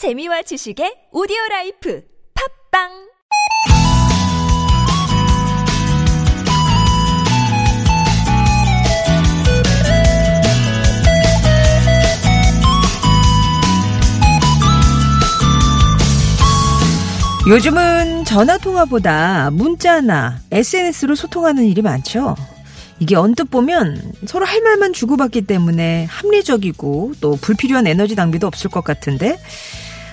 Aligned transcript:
재미와 0.00 0.40
지식의 0.40 1.12
오디오 1.12 1.36
라이프 1.50 2.02
팝빵 2.72 2.88
요즘은 17.46 18.24
전화통화보다 18.24 19.50
문자나 19.50 20.40
SNS로 20.50 21.14
소통하는 21.14 21.64
일이 21.64 21.82
많죠. 21.82 22.36
이게 23.00 23.16
언뜻 23.16 23.50
보면 23.50 24.00
서로 24.26 24.46
할 24.46 24.62
말만 24.62 24.94
주고받기 24.94 25.42
때문에 25.42 26.06
합리적이고 26.06 27.12
또 27.20 27.36
불필요한 27.36 27.86
에너지 27.86 28.14
낭비도 28.14 28.46
없을 28.46 28.70
것 28.70 28.82
같은데 28.82 29.38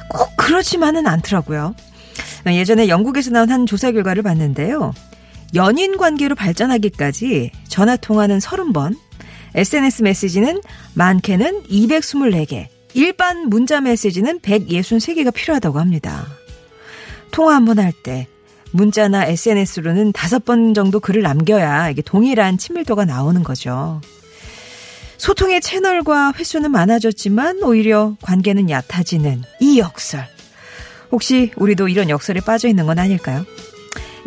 꼭 0.09 0.35
그렇지만은 0.37 1.07
않더라고요. 1.07 1.75
예전에 2.47 2.87
영국에서 2.87 3.31
나온 3.31 3.49
한 3.51 3.65
조사 3.65 3.91
결과를 3.91 4.23
봤는데요. 4.23 4.93
연인 5.55 5.97
관계로 5.97 6.35
발전하기까지 6.35 7.51
전화 7.67 7.95
통화는 7.95 8.39
30번, 8.39 8.95
SNS 9.55 10.03
메시지는 10.03 10.61
많게는 10.93 11.63
224개, 11.63 12.67
일반 12.93 13.49
문자 13.49 13.81
메시지는 13.81 14.39
163개가 14.39 15.33
필요하다고 15.33 15.79
합니다. 15.79 16.25
통화 17.31 17.55
한 17.55 17.65
번 17.65 17.79
할 17.79 17.91
때 17.91 18.27
문자나 18.71 19.25
SNS로는 19.25 20.11
다섯 20.11 20.43
번 20.43 20.73
정도 20.73 20.99
글을 20.99 21.21
남겨야 21.21 21.89
이게 21.89 22.01
동일한 22.01 22.57
친밀도가 22.57 23.05
나오는 23.05 23.41
거죠. 23.43 24.01
소통의 25.17 25.61
채널과 25.61 26.33
횟수는 26.37 26.71
많아졌지만 26.71 27.63
오히려 27.63 28.15
관계는 28.21 28.69
얕아지는 28.69 29.43
이 29.59 29.79
역설. 29.79 30.25
혹시 31.11 31.51
우리도 31.55 31.87
이런 31.87 32.09
역설에 32.09 32.41
빠져 32.41 32.67
있는 32.67 32.85
건 32.85 32.99
아닐까요? 32.99 33.45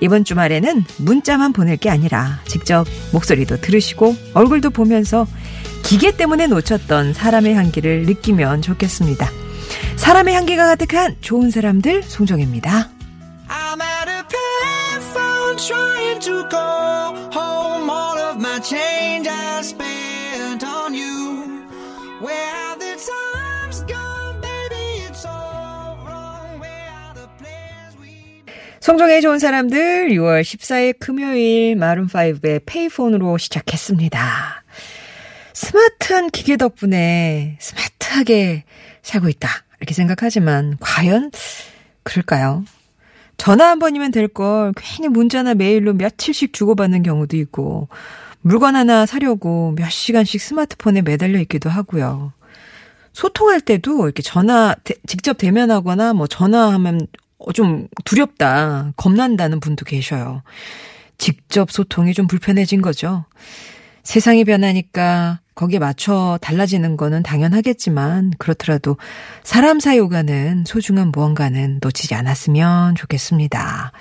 이번 0.00 0.24
주말에는 0.24 0.84
문자만 0.98 1.52
보낼 1.52 1.76
게 1.76 1.90
아니라 1.90 2.40
직접 2.46 2.86
목소리도 3.12 3.60
들으시고 3.60 4.16
얼굴도 4.34 4.70
보면서 4.70 5.26
기계 5.82 6.16
때문에 6.16 6.46
놓쳤던 6.46 7.12
사람의 7.14 7.54
향기를 7.54 8.04
느끼면 8.04 8.62
좋겠습니다. 8.62 9.30
사람의 9.96 10.34
향기가 10.34 10.66
가득한 10.66 11.16
좋은 11.20 11.50
사람들 11.50 12.02
송정입니다. 12.02 12.88
송정의 28.80 29.20
좋은 29.20 29.38
사람들 29.38 30.08
6월 30.10 30.40
14일 30.40 30.98
금요일 30.98 31.76
마룬5의 31.76 32.62
페이폰으로 32.64 33.36
시작했습니다. 33.36 34.64
스마트한 35.52 36.30
기계 36.30 36.56
덕분에 36.56 37.58
스마트하게 37.60 38.64
살고 39.02 39.28
있다. 39.28 39.48
이렇게 39.80 39.92
생각하지만 39.92 40.78
과연 40.80 41.30
그럴까요? 42.04 42.64
전화 43.36 43.68
한 43.68 43.78
번이면 43.78 44.12
될 44.12 44.28
걸 44.28 44.72
괜히 44.76 45.08
문자나 45.08 45.54
메일로 45.54 45.92
며칠씩 45.94 46.52
주고받는 46.54 47.02
경우도 47.02 47.36
있고 47.36 47.88
물건 48.40 48.76
하나 48.76 49.04
사려고 49.04 49.72
몇 49.76 49.90
시간씩 49.90 50.40
스마트폰에 50.40 51.02
매달려 51.02 51.38
있기도 51.40 51.68
하고요. 51.68 52.32
소통할 53.12 53.60
때도 53.60 54.04
이렇게 54.06 54.22
전화 54.22 54.74
대- 54.84 54.94
직접 55.06 55.36
대면하거나 55.36 56.14
뭐 56.14 56.26
전화하면 56.26 57.06
좀 57.54 57.88
두렵다, 58.04 58.92
겁난다는 58.96 59.60
분도 59.60 59.84
계셔요. 59.84 60.42
직접 61.18 61.70
소통이 61.70 62.14
좀 62.14 62.26
불편해진 62.26 62.82
거죠. 62.82 63.24
세상이 64.02 64.44
변하니까 64.44 65.40
거기에 65.54 65.78
맞춰 65.78 66.38
달라지는 66.40 66.96
거는 66.96 67.22
당연하겠지만 67.22 68.32
그렇더라도 68.38 68.96
사람 69.42 69.78
사이 69.78 69.98
오가는 69.98 70.64
소중한 70.66 71.08
무언가는 71.12 71.78
놓치지 71.82 72.14
않았으면 72.14 72.94
좋겠습니다. 72.94 73.92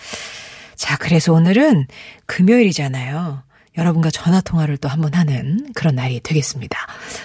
자, 0.76 0.98
그래서 0.98 1.34
오늘은 1.34 1.88
금요일이잖아요. 2.28 3.44
여러분과 3.78 4.10
전화 4.10 4.42
통화를 4.42 4.78
또 4.78 4.88
한번 4.88 5.14
하는 5.14 5.68
그런 5.74 5.96
날이 5.96 6.20
되겠습니다. 6.22 6.78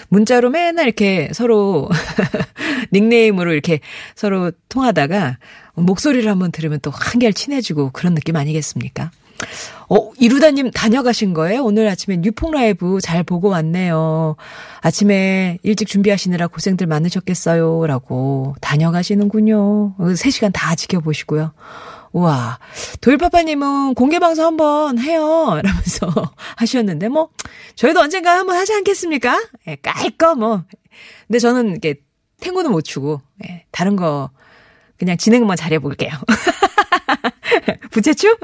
문자로 0.08 0.50
맨날 0.50 0.86
이렇게 0.86 1.30
서로 1.32 1.88
닉네임으로 2.92 3.52
이렇게 3.52 3.80
서로 4.14 4.50
통하다가 4.68 5.38
목소리를 5.74 6.30
한번 6.30 6.52
들으면 6.52 6.78
또 6.80 6.90
한결 6.90 7.32
친해지고 7.32 7.90
그런 7.92 8.14
느낌 8.14 8.36
아니겠습니까? 8.36 9.10
어, 9.88 10.10
이루다님 10.18 10.70
다녀가신 10.70 11.34
거예요? 11.34 11.64
오늘 11.64 11.88
아침에 11.88 12.16
뉴폭 12.18 12.52
라이브 12.52 13.00
잘 13.00 13.22
보고 13.22 13.48
왔네요. 13.48 14.36
아침에 14.80 15.58
일찍 15.62 15.88
준비하시느라 15.88 16.46
고생들 16.46 16.86
많으셨겠어요. 16.86 17.86
라고 17.86 18.54
다녀가시는군요. 18.60 19.96
3시간 19.98 20.50
다 20.52 20.74
지켜보시고요. 20.74 21.52
우와. 22.12 22.60
도일파파님은 23.00 23.94
공개방송 23.94 24.44
한번 24.46 24.98
해요. 25.00 25.60
라면서 25.62 26.32
하셨는데, 26.56 27.08
뭐, 27.08 27.28
저희도 27.74 28.00
언젠가 28.00 28.38
한번 28.38 28.56
하지 28.56 28.72
않겠습니까? 28.72 29.42
예, 29.66 29.76
깔거 29.76 30.36
뭐. 30.36 30.62
근데 31.26 31.40
저는 31.40 31.70
이렇게 31.70 31.96
탱고는 32.40 32.70
못 32.70 32.82
추고, 32.82 33.20
예, 33.48 33.64
다른 33.72 33.96
거, 33.96 34.30
그냥 34.98 35.16
진행만 35.16 35.56
잘해볼게요. 35.56 36.10
부채춤? 37.90 38.36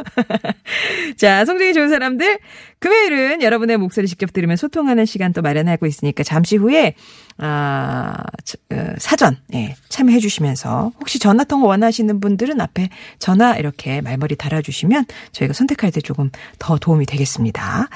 자, 1.16 1.44
성적이 1.44 1.75
좋은 1.75 1.88
사람들. 1.88 2.38
금요일은 2.78 3.43
여러분의 3.43 3.77
목소리 3.77 4.06
직접 4.06 4.33
들으면 4.33 4.56
소통하는 4.56 5.05
시간 5.05 5.33
또 5.34 5.43
마련하고 5.43 5.87
있으니까 5.87 6.22
잠시 6.22 6.56
후에, 6.56 6.94
아, 7.37 8.16
저, 8.44 8.56
어, 8.72 8.94
사전, 8.99 9.37
예, 9.55 9.77
참여해 9.91 10.19
주시면서 10.19 10.93
혹시 10.99 11.19
전화 11.19 11.44
통화 11.44 11.66
원하시는 11.66 12.21
분들은 12.21 12.61
앞에 12.61 12.88
전화 13.19 13.56
이렇게 13.56 14.00
말머리 14.00 14.37
달아주시면 14.37 15.05
저희가 15.32 15.53
선택할 15.53 15.93
때 15.93 16.00
조금 16.00 16.31
더 16.59 16.78
도움이 16.78 17.05
되겠습니다. 17.06 17.88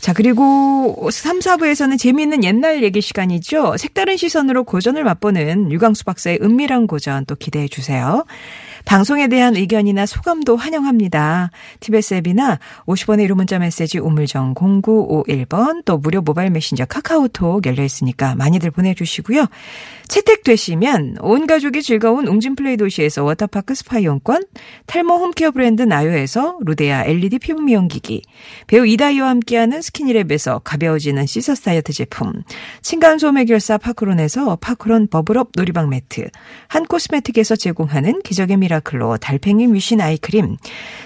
자, 0.00 0.12
그리고 0.12 1.08
3, 1.10 1.38
4부에서는 1.38 1.98
재미있는 1.98 2.42
옛날 2.42 2.82
얘기 2.82 3.00
시간이죠. 3.00 3.76
색다른 3.76 4.16
시선으로 4.16 4.64
고전을 4.64 5.04
맛보는 5.04 5.70
유광수 5.70 6.04
박사의 6.04 6.40
은밀한 6.42 6.88
고전 6.88 7.26
또 7.26 7.36
기대해 7.36 7.68
주세요. 7.68 8.24
방송에 8.86 9.26
대한 9.26 9.56
의견이나 9.56 10.06
소감도 10.06 10.56
환영합니다. 10.56 11.50
TBS 11.80 12.14
앱이나 12.14 12.60
50원의 12.86 13.28
유료 13.28 13.34
문자 13.34 13.58
메시지 13.58 13.98
우물정 13.98 14.54
0951번 14.54 15.84
또 15.84 15.98
무료 15.98 16.22
모바일 16.22 16.50
메신저 16.50 16.86
카카오톡 16.86 17.66
열려 17.66 17.82
있으니까 17.82 18.36
많이들 18.36 18.70
보내주시고요. 18.70 19.46
채택되시면 20.06 21.16
온 21.20 21.48
가족이 21.48 21.82
즐거운 21.82 22.28
웅진플레이 22.28 22.76
도시에서 22.76 23.24
워터파크 23.24 23.74
스파 23.74 23.98
이용권, 23.98 24.44
탈모 24.86 25.14
home 25.16 25.33
care 25.33 25.50
브랜드 25.50 25.82
나요에서 25.82 26.58
루데아 26.64 27.06
LED 27.06 27.40
피부 27.40 27.60
미용기기, 27.60 28.22
배우 28.68 28.86
이다희와 28.86 29.28
함께하는 29.28 29.80
스키니랩에서 29.80 30.60
가벼워지는 30.62 31.26
시서스 31.26 31.62
다이어트 31.62 31.92
제품, 31.92 32.32
층간소음 32.82 33.36
해결사 33.38 33.78
파크론에서 33.78 34.56
파크론 34.60 35.08
버블업 35.08 35.50
놀이방 35.56 35.88
매트, 35.88 36.28
한 36.68 36.84
코스메틱에서 36.84 37.56
제공하는 37.56 38.22
기적의 38.22 38.58
미라 38.58 38.75
클로 38.80 39.16
달팽이 39.16 39.66
뮤신 39.66 40.00
아이크림, 40.00 40.56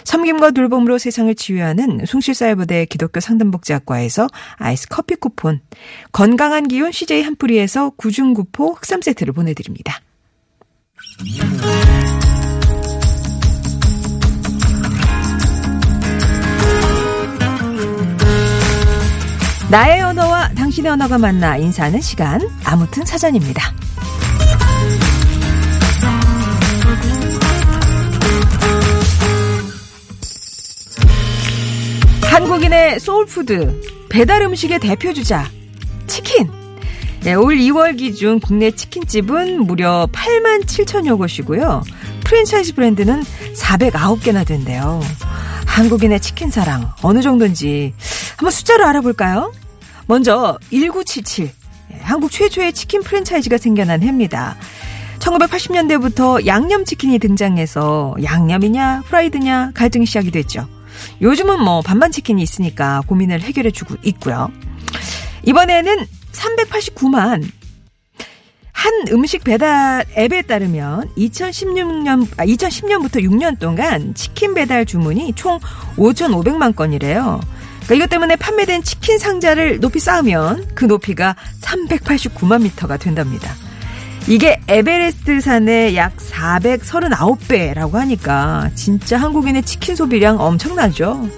섬김과 0.04 0.52
돌봄으로 0.52 0.98
세상을 0.98 1.34
치유하는 1.34 2.06
숭실사이버대 2.06 2.86
기독교 2.86 3.20
상담복지학과에서 3.20 4.28
아이스 4.56 4.88
커피 4.88 5.16
쿠폰, 5.16 5.60
건강한 6.12 6.68
기운 6.68 6.92
CJ 6.92 7.22
한뿌리에서 7.22 7.90
구중구포 7.90 8.72
흑삼 8.74 9.02
세트를 9.02 9.32
보내드립니다. 9.32 10.00
나의 19.70 20.02
언어와 20.02 20.48
당신의 20.54 20.90
언어가 20.90 21.16
만나 21.16 21.56
인사하는 21.56 22.00
시간 22.00 22.40
아무튼 22.64 23.04
사전입니다. 23.04 23.72
한국인의 32.40 32.98
소울푸드 33.00 33.82
배달 34.08 34.40
음식의 34.40 34.78
대표 34.78 35.12
주자 35.12 35.46
치킨. 36.06 36.50
네, 37.20 37.34
올 37.34 37.54
2월 37.58 37.98
기준 37.98 38.40
국내 38.40 38.70
치킨집은 38.70 39.66
무려 39.66 40.08
8만 40.10 40.64
7천여 40.64 41.18
곳이고요. 41.18 41.84
프랜차이즈 42.24 42.74
브랜드는 42.74 43.24
409개나 43.54 44.46
된대요. 44.46 45.02
한국인의 45.66 46.20
치킨 46.20 46.50
사랑 46.50 46.90
어느 47.02 47.20
정도인지 47.20 47.92
한번 48.38 48.50
숫자로 48.50 48.86
알아볼까요? 48.86 49.52
먼저 50.06 50.58
1977 50.70 51.44
예, 51.92 51.98
한국 52.00 52.30
최초의 52.30 52.72
치킨 52.72 53.02
프랜차이즈가 53.02 53.58
생겨난 53.58 54.02
해입니다. 54.02 54.56
1980년대부터 55.18 56.46
양념치킨이 56.46 57.18
등장해서 57.18 58.16
양념이냐 58.24 59.02
프라이드냐 59.08 59.72
갈등이 59.74 60.06
시작이 60.06 60.30
됐죠. 60.30 60.66
요즘은 61.20 61.62
뭐 61.62 61.82
반반 61.82 62.10
치킨이 62.10 62.42
있으니까 62.42 63.02
고민을 63.06 63.40
해결해 63.40 63.70
주고 63.70 63.96
있고요. 64.02 64.50
이번에는 65.44 66.06
389만 66.32 67.44
한 68.72 68.92
음식 69.10 69.44
배달 69.44 70.06
앱에 70.16 70.42
따르면 70.42 71.10
2016년, 71.16 72.26
아, 72.38 72.46
2010년부터 72.46 73.22
6년 73.22 73.58
동안 73.58 74.14
치킨 74.14 74.54
배달 74.54 74.86
주문이 74.86 75.34
총 75.34 75.58
5,500만 75.96 76.74
건이래요. 76.74 77.40
그러니까 77.80 77.94
이것 77.94 78.08
때문에 78.08 78.36
판매된 78.36 78.82
치킨 78.82 79.18
상자를 79.18 79.80
높이 79.80 79.98
쌓으면 79.98 80.66
그 80.74 80.86
높이가 80.86 81.36
389만 81.60 82.62
미터가 82.62 82.96
된답니다. 82.96 83.54
이게 84.28 84.60
에베레스트 84.68 85.40
산의 85.40 85.96
약 85.96 86.16
439배라고 86.16 87.92
하니까 87.94 88.70
진짜 88.74 89.16
한국인의 89.18 89.62
치킨 89.64 89.96
소비량 89.96 90.40
엄청나죠. 90.40 91.28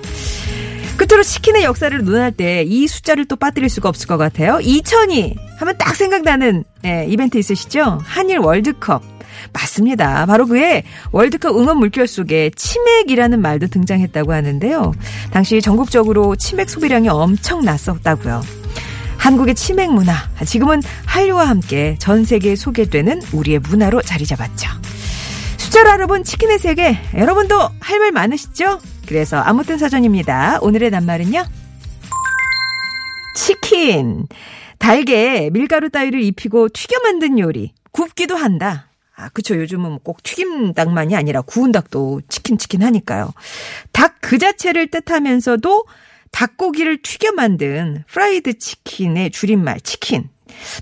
끝으로 0.96 1.22
치킨의 1.22 1.64
역사를 1.64 2.04
논할 2.04 2.30
때 2.32 2.64
이 2.64 2.86
숫자를 2.86 3.24
또 3.24 3.36
빠뜨릴 3.36 3.68
수가 3.68 3.88
없을 3.88 4.06
것 4.06 4.18
같아요. 4.18 4.58
2002 4.60 5.34
하면 5.58 5.78
딱 5.78 5.96
생각나는 5.96 6.64
예, 6.84 7.06
이벤트 7.08 7.38
있으시죠? 7.38 8.00
한일 8.04 8.38
월드컵. 8.38 9.02
맞습니다. 9.52 10.26
바로 10.26 10.46
그해 10.46 10.84
월드컵 11.10 11.56
응원 11.56 11.78
물결 11.78 12.06
속에 12.06 12.50
치맥이라는 12.54 13.40
말도 13.40 13.68
등장했다고 13.68 14.32
하는데요. 14.32 14.92
당시 15.30 15.60
전국적으로 15.60 16.36
치맥 16.36 16.68
소비량이 16.70 17.08
엄청 17.08 17.64
났었다고요. 17.64 18.42
한국의 19.22 19.54
치맥 19.54 19.92
문화, 19.92 20.14
지금은 20.44 20.82
한류와 21.06 21.48
함께 21.48 21.94
전 22.00 22.24
세계에 22.24 22.56
소개되는 22.56 23.20
우리의 23.32 23.60
문화로 23.60 24.02
자리 24.02 24.26
잡았죠. 24.26 24.68
숫자로 25.58 25.90
알아본 25.90 26.24
치킨의 26.24 26.58
세계, 26.58 26.98
여러분도 27.16 27.56
할 27.80 28.00
말 28.00 28.10
많으시죠? 28.10 28.80
그래서 29.06 29.36
아무튼 29.36 29.78
사전입니다. 29.78 30.58
오늘의 30.60 30.90
낱말은요? 30.90 31.44
치킨. 33.36 34.26
달게 34.78 35.50
밀가루 35.52 35.88
따위를 35.88 36.20
입히고 36.22 36.70
튀겨 36.70 36.98
만든 37.04 37.38
요리. 37.38 37.72
굽기도 37.92 38.34
한다. 38.34 38.88
아, 39.14 39.28
그쵸. 39.28 39.54
요즘은 39.56 40.00
꼭 40.02 40.24
튀김 40.24 40.72
닭만이 40.74 41.14
아니라 41.14 41.42
구운 41.42 41.70
닭도 41.70 42.22
치킨 42.28 42.58
치킨 42.58 42.82
하니까요. 42.82 43.32
닭 43.92 44.16
그 44.22 44.38
자체를 44.38 44.86
뜻하면서도 44.86 45.84
닭고기를 46.32 47.02
튀겨 47.02 47.32
만든 47.32 48.04
프라이드 48.08 48.58
치킨의 48.58 49.30
줄임말 49.30 49.80
치킨. 49.80 50.28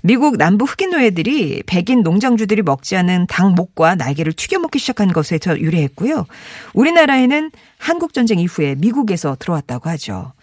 미국 0.03 0.37
남부 0.37 0.65
흑인 0.65 0.91
노예들이 0.91 1.63
백인 1.65 2.01
농장주들이 2.01 2.61
먹지 2.61 2.95
않은 2.97 3.27
닭 3.27 3.53
목과 3.53 3.95
날개를 3.95 4.33
튀겨 4.33 4.59
먹기 4.59 4.79
시작한 4.79 5.13
것에서 5.13 5.59
유래했고요. 5.59 6.25
우리나라에는 6.73 7.51
한국 7.77 8.13
전쟁 8.13 8.39
이후에 8.39 8.75
미국에서 8.75 9.37
들어왔다고 9.39 9.89
하죠. 9.91 10.33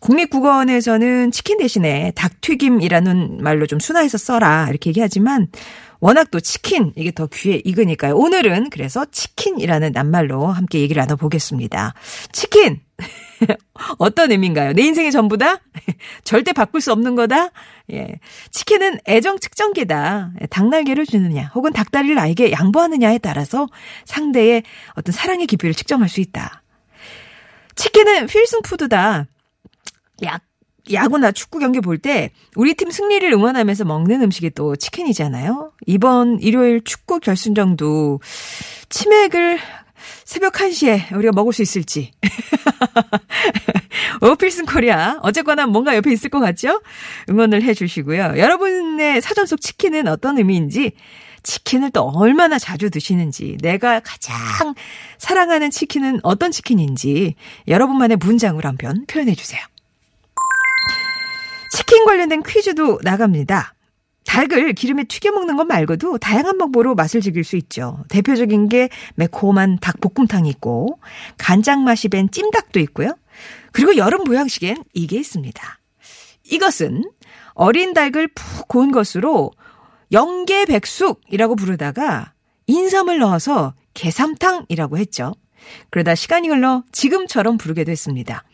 국립국어원에서는 0.00 1.32
치킨 1.32 1.58
대신에 1.58 2.12
닭튀김이라는 2.14 3.42
말로 3.42 3.66
좀 3.66 3.80
순화해서 3.80 4.16
써라 4.18 4.66
이렇게 4.68 4.90
얘기하지만 4.90 5.48
워낙 6.00 6.30
또 6.30 6.38
치킨 6.38 6.92
이게 6.94 7.10
더 7.10 7.26
귀에 7.26 7.60
익으니까요. 7.64 8.14
오늘은 8.14 8.70
그래서 8.70 9.04
치킨이라는 9.10 9.92
낱말로 9.92 10.46
함께 10.46 10.80
얘기를 10.80 11.00
나눠보겠습니다. 11.00 11.94
치킨 12.32 12.80
어떤 13.98 14.30
의미인가요? 14.30 14.72
내 14.72 14.82
인생의 14.82 15.12
전부다? 15.12 15.60
절대 16.24 16.52
바꿀 16.52 16.80
수 16.80 16.92
없는 16.92 17.14
거다? 17.14 17.50
예. 17.92 18.18
치킨은 18.50 18.98
애정 19.06 19.38
측정기다. 19.38 20.32
닭날개를 20.50 21.06
주느냐, 21.06 21.50
혹은 21.54 21.72
닭다리를 21.72 22.14
나에게 22.14 22.52
양보하느냐에 22.52 23.18
따라서 23.18 23.68
상대의 24.04 24.62
어떤 24.94 25.12
사랑의 25.12 25.46
깊이를 25.46 25.74
측정할 25.74 26.08
수 26.08 26.20
있다. 26.20 26.62
치킨은 27.76 28.26
필승 28.26 28.62
푸드다. 28.62 29.26
야, 30.24 30.40
야구나 30.92 31.32
축구 31.32 31.58
경기 31.58 31.80
볼 31.80 31.98
때 31.98 32.30
우리 32.56 32.74
팀 32.74 32.90
승리를 32.90 33.30
응원하면서 33.32 33.84
먹는 33.84 34.22
음식이 34.22 34.50
또 34.50 34.74
치킨이잖아요. 34.74 35.72
이번 35.86 36.40
일요일 36.40 36.82
축구 36.82 37.20
결승전도 37.20 38.20
치맥을 38.88 39.58
새벽 40.24 40.54
1시에 40.54 41.16
우리가 41.16 41.32
먹을 41.32 41.52
수 41.52 41.62
있을지. 41.62 42.12
오필슨 44.20 44.66
코리아. 44.66 45.18
어쨌거나 45.22 45.66
뭔가 45.66 45.96
옆에 45.96 46.12
있을 46.12 46.30
것 46.30 46.40
같죠? 46.40 46.80
응원을 47.28 47.62
해 47.62 47.74
주시고요. 47.74 48.34
여러분의 48.36 49.20
사전 49.20 49.46
속 49.46 49.60
치킨은 49.60 50.08
어떤 50.08 50.38
의미인지, 50.38 50.92
치킨을 51.42 51.90
또 51.90 52.02
얼마나 52.02 52.58
자주 52.58 52.90
드시는지, 52.90 53.56
내가 53.62 54.00
가장 54.00 54.36
사랑하는 55.18 55.70
치킨은 55.70 56.20
어떤 56.22 56.50
치킨인지, 56.50 57.34
여러분만의 57.68 58.18
문장으로 58.18 58.68
한번 58.68 59.06
표현해 59.06 59.34
주세요. 59.34 59.60
치킨 61.72 62.04
관련된 62.04 62.42
퀴즈도 62.42 62.98
나갑니다. 63.02 63.74
닭을 64.28 64.74
기름에 64.74 65.04
튀겨 65.04 65.32
먹는 65.32 65.56
것 65.56 65.64
말고도 65.64 66.18
다양한 66.18 66.58
방법으로 66.58 66.94
맛을 66.94 67.22
즐길 67.22 67.44
수 67.44 67.56
있죠. 67.56 68.04
대표적인 68.10 68.68
게 68.68 68.90
매콤한 69.14 69.78
닭볶음탕이 69.80 70.50
있고 70.50 71.00
간장 71.38 71.82
맛이 71.82 72.08
밴 72.08 72.30
찜닭도 72.30 72.78
있고요. 72.80 73.16
그리고 73.72 73.96
여름 73.96 74.24
보양식엔 74.24 74.84
이게 74.92 75.18
있습니다. 75.18 75.80
이것은 76.44 77.04
어린 77.54 77.94
닭을 77.94 78.28
푹 78.28 78.68
고운 78.68 78.92
것으로 78.92 79.50
영계백숙이라고 80.12 81.56
부르다가 81.56 82.34
인삼을 82.66 83.18
넣어서 83.20 83.74
게삼탕이라고 83.94 84.98
했죠. 84.98 85.32
그러다 85.90 86.14
시간이 86.14 86.48
흘러 86.48 86.82
지금처럼 86.92 87.58
부르게 87.58 87.84
됐습니다. 87.84 88.44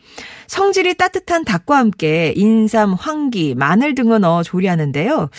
성질이 0.47 0.95
따뜻한 0.95 1.43
닭과 1.43 1.77
함께 1.77 2.33
인삼, 2.35 2.93
황기, 2.93 3.55
마늘 3.55 3.95
등을 3.95 4.21
넣어 4.21 4.43
조리하는데요. 4.43 5.29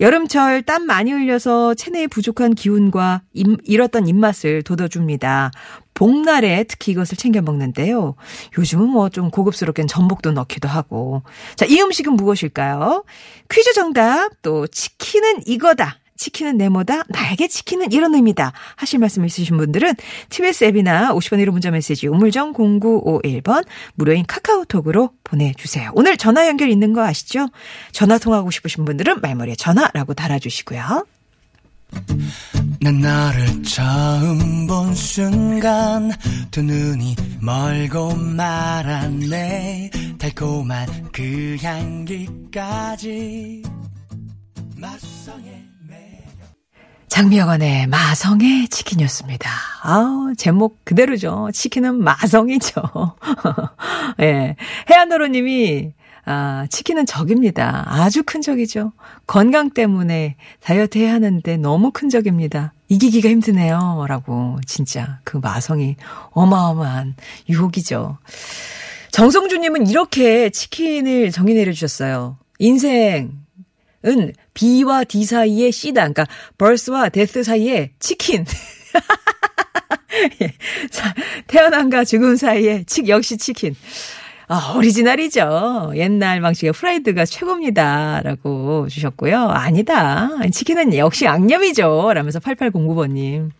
여름철 0.00 0.62
땀 0.62 0.86
많이 0.86 1.12
흘려서 1.12 1.74
체내에 1.74 2.06
부족한 2.06 2.54
기운과 2.54 3.22
임, 3.34 3.56
잃었던 3.64 4.08
입맛을 4.08 4.62
돋워줍니다. 4.62 5.52
복날에 5.94 6.64
특히 6.64 6.90
이것을 6.92 7.16
챙겨 7.16 7.40
먹는데요. 7.40 8.16
요즘은 8.58 8.88
뭐 8.88 9.08
좀 9.08 9.30
고급스럽게 9.30 9.86
전복도 9.86 10.32
넣기도 10.32 10.68
하고. 10.68 11.22
자, 11.54 11.66
이 11.66 11.80
음식은 11.80 12.14
무엇일까요? 12.14 13.04
퀴즈 13.48 13.72
정답, 13.74 14.30
또 14.42 14.66
치킨은 14.66 15.46
이거다. 15.46 15.98
치킨은 16.16 16.56
네모다, 16.56 17.04
나에게 17.08 17.48
치킨은 17.48 17.92
이런 17.92 18.14
의미다. 18.14 18.52
하실 18.76 18.98
말씀 18.98 19.24
있으신 19.24 19.56
분들은 19.56 19.94
TBS 20.28 20.64
앱이나 20.64 21.12
50원 21.14 21.44
1호 21.44 21.50
문자 21.50 21.70
메시지 21.70 22.06
우물정 22.06 22.52
0951번 22.52 23.64
무료인 23.94 24.24
카카오톡으로 24.26 25.10
보내주세요. 25.24 25.90
오늘 25.94 26.16
전화 26.16 26.46
연결 26.46 26.70
있는 26.70 26.92
거 26.92 27.04
아시죠? 27.04 27.48
전화 27.92 28.18
통하고 28.18 28.50
싶으신 28.50 28.84
분들은 28.84 29.20
말머리에 29.20 29.56
전화라고 29.56 30.14
달아주시고요. 30.14 31.06
난 32.80 33.00
너를 33.00 33.62
처음 33.62 34.66
본 34.66 34.94
순간 34.94 36.10
두 36.50 36.62
눈이 36.62 37.14
멀고 37.40 38.14
말았네 38.14 39.90
달콤한 40.18 41.10
그 41.12 41.56
향기까지 41.62 43.62
맛성의 44.76 45.53
장미여관의 47.14 47.86
마성의 47.86 48.66
치킨이었습니다. 48.70 49.48
아우, 49.84 50.34
제목 50.36 50.84
그대로죠. 50.84 51.48
치킨은 51.52 52.02
마성이죠. 52.02 52.82
예. 54.18 54.24
네. 54.24 54.56
해안도로 54.90 55.28
님이, 55.28 55.92
아, 56.24 56.66
치킨은 56.70 57.06
적입니다. 57.06 57.84
아주 57.86 58.24
큰 58.26 58.42
적이죠. 58.42 58.90
건강 59.28 59.70
때문에 59.70 60.34
다이어트 60.60 60.98
해야 60.98 61.14
하는데 61.14 61.56
너무 61.56 61.92
큰 61.92 62.08
적입니다. 62.08 62.72
이기기가 62.88 63.28
힘드네요. 63.28 64.06
라고, 64.08 64.58
진짜 64.66 65.20
그 65.22 65.36
마성이 65.36 65.94
어마어마한 66.32 67.14
유혹이죠. 67.48 68.18
정성주님은 69.12 69.86
이렇게 69.86 70.50
치킨을 70.50 71.30
정의 71.30 71.54
내려주셨어요. 71.54 72.38
인생, 72.58 73.43
은 74.06 74.32
B와 74.54 75.04
D 75.04 75.24
사이의 75.24 75.72
C다. 75.72 76.02
그러니까 76.02 76.26
birth와 76.58 77.08
death 77.08 77.42
사이에 77.42 77.92
치킨. 77.98 78.44
예. 80.42 80.54
태어남과 81.46 82.04
죽음 82.04 82.36
사이에 82.36 82.84
치, 82.84 83.06
역시 83.08 83.36
치킨. 83.36 83.74
아, 84.46 84.74
오리지널이죠. 84.76 85.92
옛날 85.96 86.42
방식의 86.42 86.72
프라이드가 86.72 87.24
최고입니다. 87.24 88.20
라고 88.22 88.86
주셨고요. 88.88 89.38
아니다. 89.40 90.28
치킨은 90.52 90.94
역시 90.96 91.24
양념이죠. 91.24 92.12
라면서 92.14 92.40
8809번님. 92.40 93.50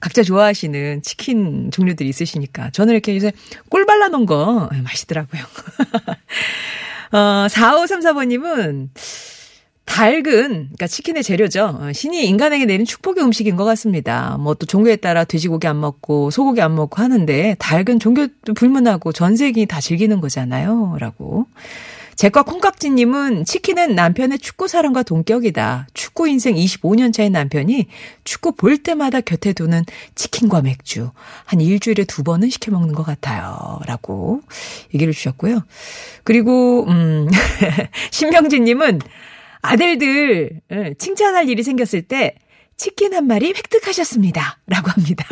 각자 0.00 0.22
좋아하시는 0.22 1.00
치킨 1.02 1.70
종류들이 1.70 2.08
있으시니까. 2.10 2.70
저는 2.70 2.92
이렇게 2.92 3.16
요새 3.16 3.32
꿀 3.70 3.86
발라놓은 3.86 4.26
거 4.26 4.68
맛있더라고요. 4.84 5.42
어, 7.12 7.46
4534번님은 7.48 8.90
닭은, 9.86 10.22
그러니까 10.48 10.86
치킨의 10.86 11.22
재료죠. 11.22 11.78
어, 11.80 11.92
신이 11.92 12.26
인간에게 12.26 12.64
내린 12.64 12.84
축복의 12.86 13.22
음식인 13.22 13.56
것 13.56 13.64
같습니다. 13.64 14.36
뭐 14.40 14.54
또 14.54 14.66
종교에 14.66 14.96
따라 14.96 15.24
돼지고기 15.24 15.66
안 15.66 15.80
먹고 15.80 16.30
소고기 16.30 16.60
안 16.60 16.74
먹고 16.74 17.02
하는데 17.02 17.56
닭은 17.58 17.98
종교도 17.98 18.54
불문하고 18.54 19.12
전 19.12 19.36
세계 19.36 19.66
다 19.66 19.80
즐기는 19.80 20.20
거잖아요. 20.20 20.96
라고. 21.00 21.46
제과 22.16 22.44
콩깍지님은 22.44 23.44
치킨은 23.44 23.96
남편의 23.96 24.38
축구 24.38 24.68
사랑과 24.68 25.02
동격이다. 25.02 25.88
축구 25.94 26.28
인생 26.28 26.54
25년 26.54 27.12
차인 27.12 27.32
남편이 27.32 27.88
축구 28.22 28.52
볼 28.52 28.78
때마다 28.78 29.20
곁에 29.20 29.52
두는 29.52 29.84
치킨과 30.14 30.62
맥주 30.62 31.10
한 31.44 31.60
일주일에 31.60 32.04
두 32.04 32.22
번은 32.22 32.50
시켜 32.50 32.70
먹는 32.70 32.94
것 32.94 33.02
같아요. 33.02 33.80
라고 33.86 34.42
얘기를 34.94 35.12
주셨고요. 35.12 35.64
그리고 36.22 36.84
음 36.86 37.28
신명진님은 38.12 39.00
아들들 39.64 40.60
예, 40.70 40.94
칭찬할 40.98 41.48
일이 41.48 41.62
생겼을 41.62 42.02
때 42.02 42.36
치킨 42.76 43.14
한 43.14 43.26
마리 43.26 43.48
획득하셨습니다. 43.48 44.58
라고 44.66 44.90
합니다. 44.90 45.24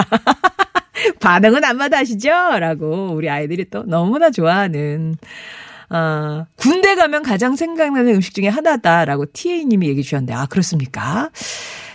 반응은 1.21 1.65
안 1.65 1.77
마다하시죠? 1.77 2.31
라고 2.31 3.13
우리 3.13 3.29
아이들이 3.29 3.69
또 3.69 3.85
너무나 3.85 4.31
좋아하는 4.31 5.17
아, 5.89 6.47
군대 6.57 6.95
가면 6.95 7.23
가장 7.23 7.55
생각나는 7.55 8.15
음식 8.15 8.35
중에 8.35 8.49
하나다라고 8.49 9.27
TA님이 9.33 9.89
얘기해 9.89 10.03
주셨는데, 10.03 10.33
아, 10.33 10.47
그렇습니까? 10.47 11.31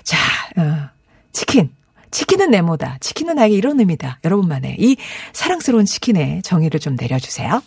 자, 0.03 0.17
어, 0.58 0.89
치킨. 1.32 1.72
치킨은 2.12 2.51
네모다. 2.51 2.98
치킨은 3.01 3.36
나에게 3.36 3.56
이런 3.56 3.79
의미다. 3.79 4.20
여러분만의 4.24 4.77
이 4.79 4.98
사랑스러운 5.34 5.86
치킨의 5.86 6.41
정의를 6.44 6.79
좀 6.79 6.96
내려주세요. 6.96 7.62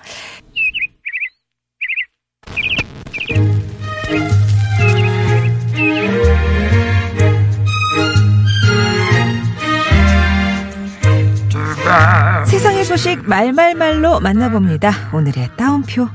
세상의 12.46 12.84
소식 12.84 13.28
말말말로 13.28 14.20
만나봅니다. 14.20 14.90
오늘의 15.12 15.50
따옴표. 15.56 16.08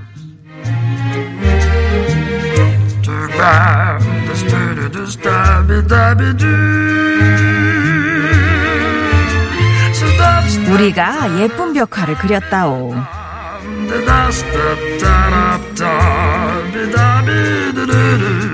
우리가 10.72 11.40
예쁜 11.40 11.74
벽화를 11.74 12.16
그렸다오. 12.16 12.94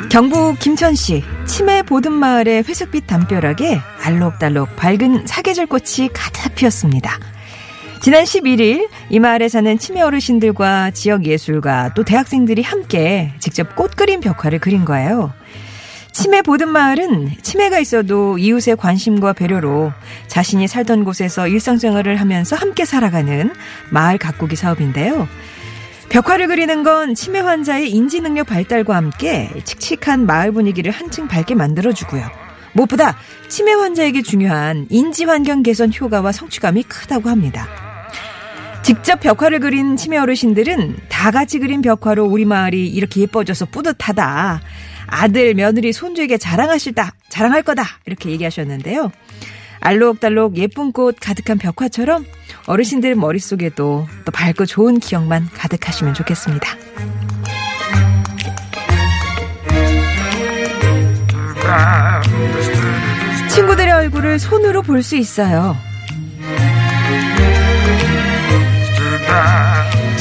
경북 0.09 0.59
김천시 0.59 1.23
치매 1.45 1.83
보든 1.83 2.11
마을의 2.11 2.63
회색빛 2.63 3.07
담벼락에 3.07 3.79
알록달록 4.03 4.75
밝은 4.75 5.25
사계절 5.25 5.67
꽃이 5.67 6.09
가득 6.13 6.53
피었습니다. 6.55 7.17
지난 8.01 8.23
11일 8.23 8.89
이 9.09 9.19
마을에 9.19 9.47
사는 9.47 9.77
치매 9.77 10.01
어르신들과 10.01 10.91
지역 10.91 11.25
예술가 11.25 11.93
또 11.93 12.03
대학생들이 12.03 12.61
함께 12.63 13.31
직접 13.39 13.75
꽃 13.75 13.95
그림 13.95 14.19
벽화를 14.19 14.59
그린 14.59 14.85
거예요. 14.85 15.31
치매 16.11 16.41
보든 16.41 16.67
마을은 16.67 17.31
치매가 17.41 17.79
있어도 17.79 18.37
이웃의 18.37 18.75
관심과 18.75 19.33
배려로 19.33 19.93
자신이 20.27 20.67
살던 20.67 21.03
곳에서 21.05 21.47
일상생활을 21.47 22.17
하면서 22.17 22.55
함께 22.55 22.83
살아가는 22.83 23.53
마을 23.89 24.17
가꾸기 24.17 24.55
사업인데요. 24.55 25.27
벽화를 26.09 26.47
그리는 26.47 26.83
건 26.83 27.15
치매 27.15 27.39
환자의 27.39 27.89
인지 27.89 28.19
능력 28.19 28.47
발달과 28.47 28.95
함께 28.95 29.49
칙칙한 29.63 30.25
마을 30.25 30.51
분위기를 30.51 30.91
한층 30.91 31.29
밝게 31.29 31.55
만들어주고요. 31.55 32.29
무엇보다 32.73 33.17
치매 33.47 33.71
환자에게 33.71 34.21
중요한 34.21 34.87
인지 34.89 35.23
환경 35.23 35.63
개선 35.63 35.91
효과와 35.93 36.33
성취감이 36.33 36.83
크다고 36.83 37.29
합니다. 37.29 37.67
직접 38.83 39.21
벽화를 39.21 39.59
그린 39.59 39.95
치매 39.95 40.17
어르신들은 40.17 40.97
다 41.07 41.31
같이 41.31 41.59
그린 41.59 41.81
벽화로 41.81 42.25
우리 42.25 42.43
마을이 42.43 42.87
이렇게 42.87 43.21
예뻐져서 43.21 43.67
뿌듯하다. 43.67 44.61
아들, 45.11 45.53
며느리, 45.53 45.91
손주에게 45.93 46.37
자랑하실다, 46.37 47.11
자랑할 47.29 47.61
거다. 47.61 47.83
이렇게 48.05 48.29
얘기하셨는데요. 48.31 49.11
알록달록 49.81 50.57
예쁜 50.57 50.91
꽃 50.91 51.17
가득한 51.19 51.57
벽화처럼 51.57 52.25
어르신들 52.67 53.15
머릿속에도 53.15 54.07
또 54.25 54.31
밝고 54.31 54.65
좋은 54.65 54.99
기억만 54.99 55.49
가득하시면 55.53 56.13
좋겠습니다. 56.13 56.69
친구들의 63.49 63.91
얼굴을 63.91 64.39
손으로 64.39 64.81
볼 64.81 65.03
수 65.03 65.15
있어요. 65.15 65.75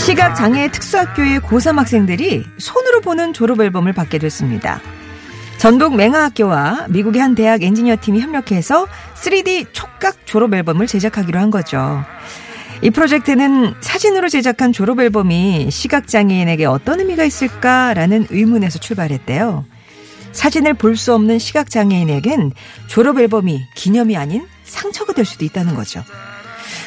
시각장애 0.04 0.72
특수학교의 0.72 1.40
고3 1.40 1.76
학생들이 1.76 2.44
손으로 2.58 3.00
보는 3.00 3.32
졸업앨범을 3.34 3.92
받게 3.92 4.18
됐습니다. 4.18 4.80
전북 5.58 5.94
맹아학교와 5.94 6.86
미국의 6.88 7.20
한 7.20 7.34
대학 7.34 7.62
엔지니어 7.62 7.96
팀이 8.00 8.20
협력해서 8.20 8.86
3D 9.14 9.72
촉각 9.72 10.26
졸업앨범을 10.26 10.86
제작하기로 10.86 11.38
한 11.38 11.50
거죠. 11.50 12.02
이 12.82 12.88
프로젝트는 12.88 13.74
사진으로 13.80 14.30
제작한 14.30 14.72
졸업앨범이 14.72 15.70
시각장애인에게 15.70 16.64
어떤 16.64 16.98
의미가 17.00 17.24
있을까라는 17.24 18.28
의문에서 18.30 18.78
출발했대요. 18.78 19.66
사진을 20.32 20.74
볼 20.74 20.96
수 20.96 21.12
없는 21.14 21.38
시각장애인에겐 21.38 22.52
졸업앨범이 22.86 23.60
기념이 23.74 24.16
아닌 24.16 24.46
상처가 24.64 25.12
될 25.12 25.26
수도 25.26 25.44
있다는 25.44 25.74
거죠. 25.74 26.02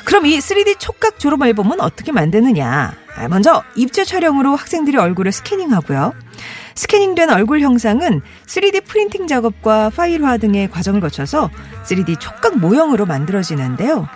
그럼 0.04 0.26
이 0.26 0.40
3D 0.40 0.80
촉각 0.80 1.20
졸업 1.20 1.44
앨범은 1.44 1.80
어떻게 1.80 2.12
만드느냐? 2.12 3.03
먼저 3.30 3.64
입체 3.76 4.04
촬영으로 4.04 4.56
학생들의 4.56 5.00
얼굴을 5.00 5.32
스캐닝하고요. 5.32 6.14
스캐닝된 6.76 7.30
얼굴 7.30 7.62
형상은 7.62 8.22
3D 8.48 8.86
프린팅 8.86 9.28
작업과 9.28 9.92
파일화 9.92 10.38
등의 10.38 10.70
과정을 10.70 11.02
거쳐서 11.02 11.50
3D 11.86 12.20
촉각 12.20 12.58
모형으로 12.58 13.06
만들어지는데요. 13.06 14.08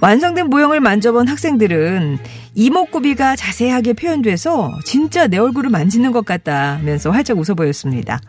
완성된 0.00 0.46
모형을 0.46 0.80
만져본 0.80 1.26
학생들은 1.26 2.18
이목구비가 2.54 3.34
자세하게 3.34 3.94
표현돼서 3.94 4.72
진짜 4.84 5.26
내 5.26 5.38
얼굴을 5.38 5.70
만지는 5.70 6.12
것 6.12 6.24
같다면서 6.24 7.10
활짝 7.10 7.38
웃어 7.38 7.54
보였습니다. 7.56 8.20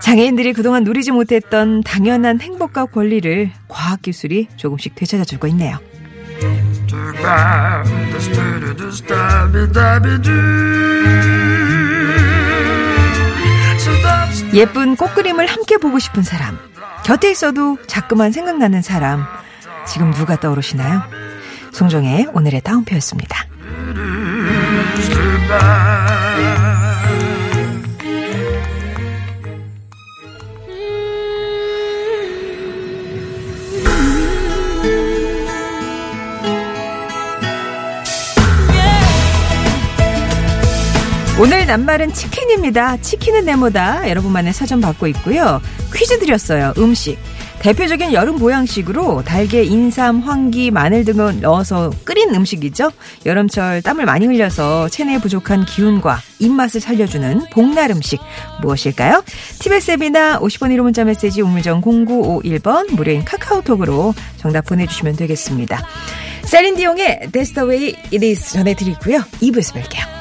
장애인들이 0.00 0.54
그동안 0.54 0.84
누리지 0.84 1.10
못했던 1.10 1.82
당연한 1.82 2.40
행복과 2.40 2.86
권리를 2.86 3.50
과학기술이 3.68 4.48
조금씩 4.56 4.94
되찾아주고 4.94 5.46
있네요. 5.48 5.78
예쁜 14.52 14.96
꽃그림을 14.96 15.46
함께 15.46 15.76
보고 15.76 15.98
싶은 15.98 16.22
사람, 16.22 16.58
곁에 17.04 17.30
있어도 17.30 17.78
자꾸만 17.86 18.32
생각나는 18.32 18.82
사람, 18.82 19.24
지금 19.86 20.12
누가 20.12 20.36
떠오르시나요? 20.36 21.02
송정의 21.72 22.28
오늘의 22.32 22.60
다운표였습니다. 22.62 23.46
오늘 41.40 41.64
낱말은 41.64 42.12
치킨입니다. 42.12 42.98
치킨은 42.98 43.46
네모다. 43.46 44.10
여러분만의 44.10 44.52
사전 44.52 44.82
받고 44.82 45.06
있고요. 45.06 45.62
퀴즈 45.90 46.18
드렸어요. 46.18 46.74
음식. 46.76 47.18
대표적인 47.60 48.12
여름 48.12 48.36
보양식으로 48.36 49.24
달걀, 49.24 49.64
인삼, 49.64 50.20
황기, 50.20 50.70
마늘 50.70 51.06
등을 51.06 51.40
넣어서 51.40 51.90
끓인 52.04 52.34
음식이죠. 52.34 52.90
여름철 53.24 53.80
땀을 53.80 54.04
많이 54.04 54.26
흘려서 54.26 54.90
체내에 54.90 55.18
부족한 55.18 55.64
기운과 55.64 56.20
입맛을 56.40 56.82
살려주는 56.82 57.46
복날 57.52 57.90
음식 57.90 58.20
무엇일까요? 58.60 59.24
티베스 59.60 59.92
앱이나 59.92 60.40
50번 60.40 60.74
1호 60.74 60.82
문자 60.82 61.04
메시지 61.04 61.40
우물정 61.40 61.80
0951번 61.80 62.92
무료인 62.92 63.24
카카오톡으로 63.24 64.12
정답 64.36 64.66
보내주시면 64.66 65.16
되겠습니다. 65.16 65.82
셀린디용의 66.42 67.30
way 67.56 67.94
it 68.12 68.26
is 68.26 68.52
전해드리고요. 68.52 69.20
2부에서 69.40 69.74
뵐게요. 69.80 70.19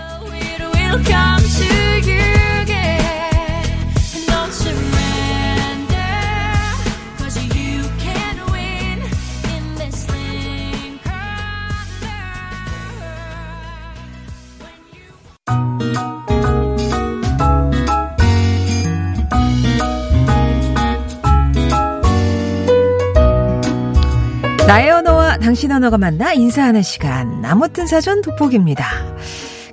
나의 24.69 24.91
언어와 24.91 25.38
당신 25.38 25.72
언어가 25.72 25.98
만나 25.98 26.31
인사하는 26.31 26.84
시간. 26.84 27.43
아무튼 27.43 27.88
사전 27.88 28.22
돋보기입니다. 28.22 28.86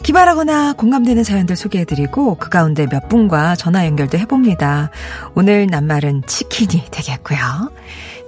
기발하거나 0.07 0.75
공감되는 0.75 1.25
사연들 1.25 1.57
소개해드리고 1.57 2.37
그 2.37 2.49
가운데 2.49 2.87
몇 2.87 3.09
분과 3.09 3.57
전화 3.57 3.85
연결도 3.87 4.17
해봅니다. 4.19 4.91
오늘 5.35 5.67
낱말은 5.67 6.23
치킨이 6.29 6.85
되겠고요. 6.93 7.39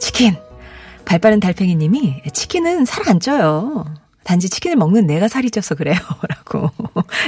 치킨. 0.00 0.34
발빠른 1.04 1.38
달팽이님이 1.38 2.22
치킨은 2.32 2.84
살 2.84 3.08
안 3.08 3.20
쪄요. 3.20 3.84
단지 4.24 4.50
치킨을 4.50 4.76
먹는 4.76 5.06
내가 5.06 5.28
살이 5.28 5.52
쪄서 5.52 5.76
그래요. 5.76 5.96
라고. 6.28 6.68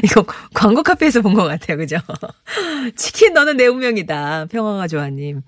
이거 0.03 0.25
광고 0.53 0.83
카페에서 0.83 1.23
본 1.23 1.35
것 1.35 1.45
같아요. 1.45 1.77
그죠? 1.79 1.99
치킨 2.97 3.33
너는 3.33 3.57
내 3.57 3.69
운명이다. 3.69 4.47
평화가 4.51 4.89
좋아님. 4.89 5.43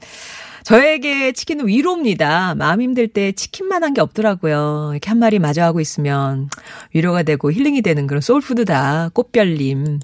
저에게 0.64 1.33
치킨은 1.33 1.66
위로입니다. 1.69 2.54
마음 2.54 2.81
힘들 2.83 3.09
때 3.09 3.33
치킨만 3.33 3.83
한 3.85 3.92
게 3.95 4.00
없더라고요. 4.00 4.90
이렇게 4.92 5.09
한 5.11 5.19
마리 5.19 5.38
마저하고 5.38 5.81
있으면 5.81 6.49
위로가 6.95 7.23
되고 7.25 7.52
힐링이 7.52 7.83
되는 7.83 8.07
그런 8.07 8.21
소울푸드다. 8.23 9.11
꽃별님. 9.12 10.00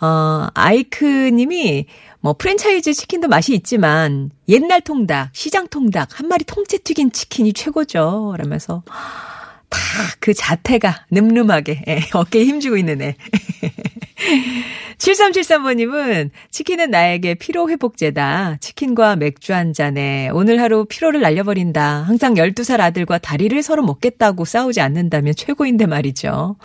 어, 0.00 0.48
아이크님이 0.54 1.86
뭐 2.20 2.32
프랜차이즈 2.32 2.92
치킨도 2.94 3.28
맛이 3.28 3.54
있지만 3.54 4.30
옛날 4.48 4.80
통닭, 4.80 5.30
시장 5.32 5.68
통닭, 5.68 6.18
한 6.18 6.26
마리 6.28 6.44
통째 6.44 6.78
튀긴 6.78 7.12
치킨이 7.12 7.52
최고죠. 7.52 8.34
라면서 8.38 8.82
다 9.68 9.78
그 10.20 10.34
자태가 10.34 11.06
늠름하게 11.10 11.84
예, 11.88 12.00
어깨에 12.12 12.44
힘주고 12.44 12.76
있는 12.76 13.00
애. 13.02 13.16
7373번님은 15.02 16.30
치킨은 16.50 16.90
나에게 16.92 17.34
피로회복제다. 17.34 18.58
치킨과 18.60 19.16
맥주 19.16 19.52
한 19.52 19.72
잔에 19.72 20.28
오늘 20.32 20.60
하루 20.60 20.84
피로를 20.84 21.20
날려버린다. 21.20 22.02
항상 22.02 22.34
12살 22.34 22.78
아들과 22.80 23.18
다리를 23.18 23.60
서로 23.64 23.82
먹겠다고 23.82 24.44
싸우지 24.44 24.80
않는다면 24.80 25.34
최고인데 25.36 25.86
말이죠. 25.86 26.56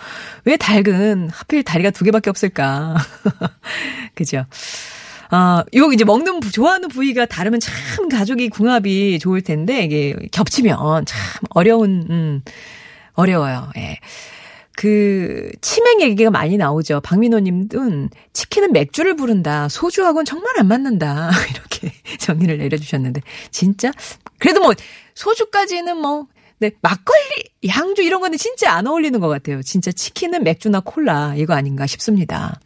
왜 0.45 0.55
닭은 0.55 1.29
하필 1.31 1.63
다리가 1.63 1.89
두 1.89 2.05
개밖에 2.05 2.29
없을까? 2.29 2.95
그죠? 4.13 4.45
아, 5.31 5.63
요 5.75 5.91
이제 5.91 6.05
먹는 6.05 6.39
부- 6.39 6.51
좋아하는 6.51 6.89
부위가 6.89 7.25
다르면 7.25 7.59
참 7.59 8.07
가족이 8.07 8.49
궁합이 8.49 9.17
좋을 9.19 9.41
텐데 9.41 9.83
이게 9.83 10.15
겹치면 10.31 11.05
참 11.05 11.19
어려운 11.49 12.05
음 12.11 12.41
어려워요. 13.13 13.71
예. 13.77 13.97
그 14.77 15.49
치맥 15.59 16.01
얘기가 16.01 16.29
많이 16.29 16.55
나오죠. 16.55 17.01
박민호 17.01 17.39
님은 17.39 18.09
치킨은 18.31 18.73
맥주를 18.73 19.15
부른다. 19.15 19.67
소주하고는 19.69 20.23
정말 20.23 20.59
안 20.59 20.67
맞는다. 20.67 21.31
이렇게 21.51 21.91
정의를 22.19 22.59
내려 22.59 22.77
주셨는데 22.77 23.21
진짜 23.49 23.91
그래도 24.37 24.61
뭐 24.61 24.75
소주까지는 25.15 25.97
뭐 25.97 26.27
네, 26.59 26.71
막걸리, 26.81 27.49
양주 27.67 28.03
이런 28.03 28.21
거는 28.21 28.37
진짜 28.37 28.71
안 28.71 28.85
어울리는 28.85 29.19
것 29.19 29.27
같아요. 29.27 29.63
진짜 29.63 29.91
치킨은 29.91 30.43
맥주나 30.43 30.81
콜라 30.81 31.33
이거 31.35 31.55
아닌가 31.55 31.87
싶습니다. 31.87 32.59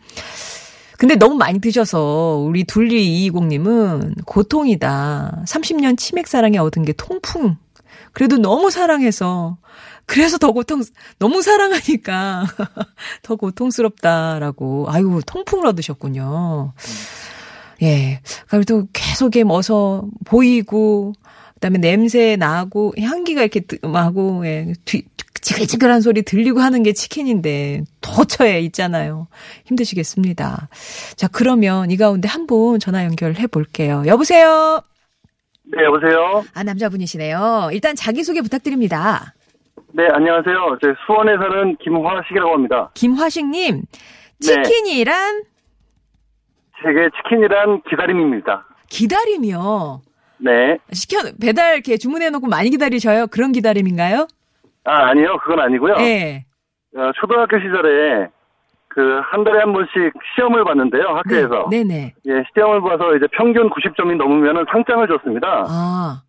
근데 0.97 1.15
너무 1.15 1.35
많이 1.35 1.59
드셔서 1.59 2.43
우리 2.45 2.65
둘리 2.65 3.31
220님은 3.31 4.25
고통이다. 4.25 5.43
30년 5.47 5.97
치맥 5.97 6.27
사랑에 6.27 6.57
얻은 6.57 6.83
게 6.83 6.91
통풍. 6.91 7.55
그래도 8.13 8.37
너무 8.37 8.69
사랑해서 8.71 9.57
그래서 10.05 10.37
더 10.37 10.51
고통 10.51 10.83
너무 11.19 11.41
사랑하니까 11.41 12.45
더 13.23 13.35
고통스럽다라고 13.35 14.87
아유 14.89 15.21
통풍을 15.25 15.65
얻으셨군요. 15.67 16.73
예. 17.83 18.21
그래도 18.47 18.87
계속 18.93 19.35
에 19.35 19.43
머서 19.43 20.05
보이고 20.25 21.13
그다음에 21.55 21.77
냄새 21.79 22.35
나고 22.35 22.93
향기가 22.99 23.41
이렇게 23.41 23.61
뜨- 23.61 23.77
하고 23.83 24.45
예. 24.45 24.73
뒤, 24.85 25.03
지글지글한 25.41 26.01
소리 26.01 26.21
들리고 26.21 26.59
하는 26.59 26.83
게 26.83 26.93
치킨인데 26.93 27.83
도처에 28.01 28.59
있잖아요. 28.61 29.27
힘드시겠습니다. 29.65 30.69
자, 31.15 31.27
그러면 31.27 31.89
이 31.89 31.97
가운데 31.97 32.27
한 32.27 32.45
분 32.45 32.79
전화 32.79 33.03
연결해 33.05 33.47
볼게요. 33.47 34.03
여보세요? 34.05 34.83
네, 35.75 35.83
여보세요? 35.85 36.43
아, 36.53 36.63
남자분이시네요. 36.63 37.69
일단 37.71 37.95
자기소개 37.95 38.41
부탁드립니다. 38.41 39.33
네, 39.93 40.05
안녕하세요. 40.11 40.77
제 40.81 40.93
수원에 41.05 41.33
사는 41.37 41.75
김화식이라고 41.77 42.53
합니다. 42.53 42.91
김화식님, 42.93 43.81
네. 43.81 43.83
치킨이란 44.39 45.43
제게 46.83 47.09
치킨이란 47.17 47.81
기다림입니다. 47.89 48.65
기다림이요. 48.89 50.01
네. 50.39 50.77
시켜, 50.91 51.17
배달 51.41 51.75
이렇게 51.75 51.97
주문해놓고 51.97 52.47
많이 52.47 52.69
기다리셔요? 52.69 53.27
그런 53.27 53.51
기다림인가요? 53.51 54.27
아, 54.85 55.09
아니요. 55.09 55.37
그건 55.43 55.59
아니고요. 55.59 55.95
네. 55.97 56.45
어, 56.97 57.11
초등학교 57.19 57.57
시절에 57.59 58.27
그 58.93 59.21
한 59.31 59.43
달에 59.43 59.59
한 59.59 59.71
번씩 59.73 59.93
시험을 60.35 60.63
봤는데요. 60.65 61.03
학교에서. 61.15 61.67
네 61.71 61.83
네. 61.83 62.13
예, 62.27 62.43
시험을 62.53 62.81
봐서 62.81 63.15
이제 63.15 63.25
평균 63.31 63.69
90점이 63.69 64.15
넘으면 64.17 64.65
상장을 64.69 65.07
줬습니다. 65.07 65.65
아, 65.67 66.21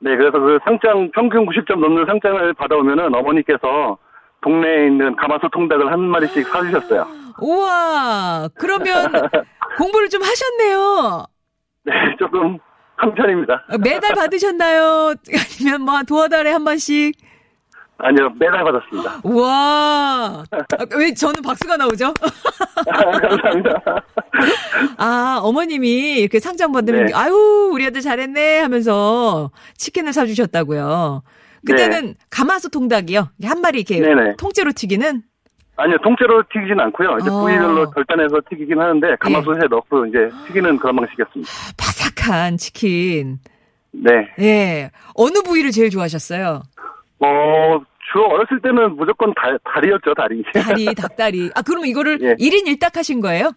네, 0.00 0.16
그래서 0.16 0.38
그 0.38 0.58
상장, 0.64 1.10
평균 1.12 1.44
90점 1.46 1.78
넘는 1.80 2.06
상장을 2.06 2.54
받아오면은 2.54 3.14
어머니께서 3.14 3.98
동네에 4.40 4.86
있는 4.86 5.16
가마솥 5.16 5.50
통닭을 5.50 5.92
한 5.92 6.00
마리씩 6.00 6.46
사주셨어요. 6.48 7.06
우와. 7.42 8.48
그러면 8.58 9.12
공부를 9.76 10.08
좀 10.08 10.22
하셨네요. 10.22 11.26
네, 11.84 11.92
조금 12.18 12.58
한 12.96 13.14
편입니다. 13.14 13.64
매달 13.84 14.14
받으셨나요? 14.14 15.14
아니면 15.60 15.82
뭐 15.82 16.02
두어 16.06 16.28
달에 16.28 16.52
한 16.52 16.64
번씩? 16.64 17.14
아니요, 17.98 18.30
매달 18.38 18.62
받았습니다. 18.64 19.20
우와. 19.24 20.44
아, 20.50 20.86
왜 20.96 21.12
저는 21.12 21.42
박수가 21.42 21.76
나오죠? 21.76 22.14
감사합니다. 22.86 23.82
아, 24.96 25.40
어머님이 25.42 26.20
이렇게 26.20 26.38
상장 26.38 26.70
받으면, 26.70 27.06
네. 27.06 27.12
아유, 27.14 27.70
우리 27.72 27.84
아들 27.86 28.00
잘했네 28.00 28.60
하면서 28.60 29.50
치킨을 29.76 30.12
사주셨다고요. 30.12 31.22
그때는 31.66 32.14
가마솥 32.30 32.70
통닭이요. 32.70 33.30
한 33.44 33.60
마리 33.60 33.80
이렇게 33.80 33.98
네. 34.00 34.14
네네. 34.14 34.36
통째로 34.36 34.70
튀기는? 34.72 35.22
아니요, 35.76 35.96
통째로 36.02 36.44
튀기진 36.52 36.78
않고요. 36.78 37.18
이제 37.20 37.30
어. 37.30 37.40
부위별로 37.40 37.90
절단해서 37.92 38.36
튀기긴 38.48 38.80
하는데 38.80 39.16
가마솥에 39.18 39.66
넣고 39.68 40.06
이제 40.06 40.28
튀기는 40.46 40.76
그런 40.78 40.96
방식이었습니다. 40.96 41.50
바삭한 41.76 42.56
치킨. 42.58 43.38
네. 43.90 44.10
예. 44.40 44.90
어느 45.14 45.40
부위를 45.42 45.70
제일 45.72 45.90
좋아하셨어요? 45.90 46.62
어, 47.20 47.80
주로 48.12 48.26
어렸을 48.28 48.60
때는 48.62 48.96
무조건 48.96 49.32
다, 49.34 49.56
다리였죠, 49.64 50.14
다리. 50.14 50.42
다리, 50.54 50.94
닭다리. 50.94 51.50
아, 51.54 51.62
그러면 51.62 51.88
이거를 51.88 52.18
예. 52.22 52.34
1인 52.36 52.66
1닭 52.78 52.94
하신 52.96 53.20
거예요? 53.20 53.52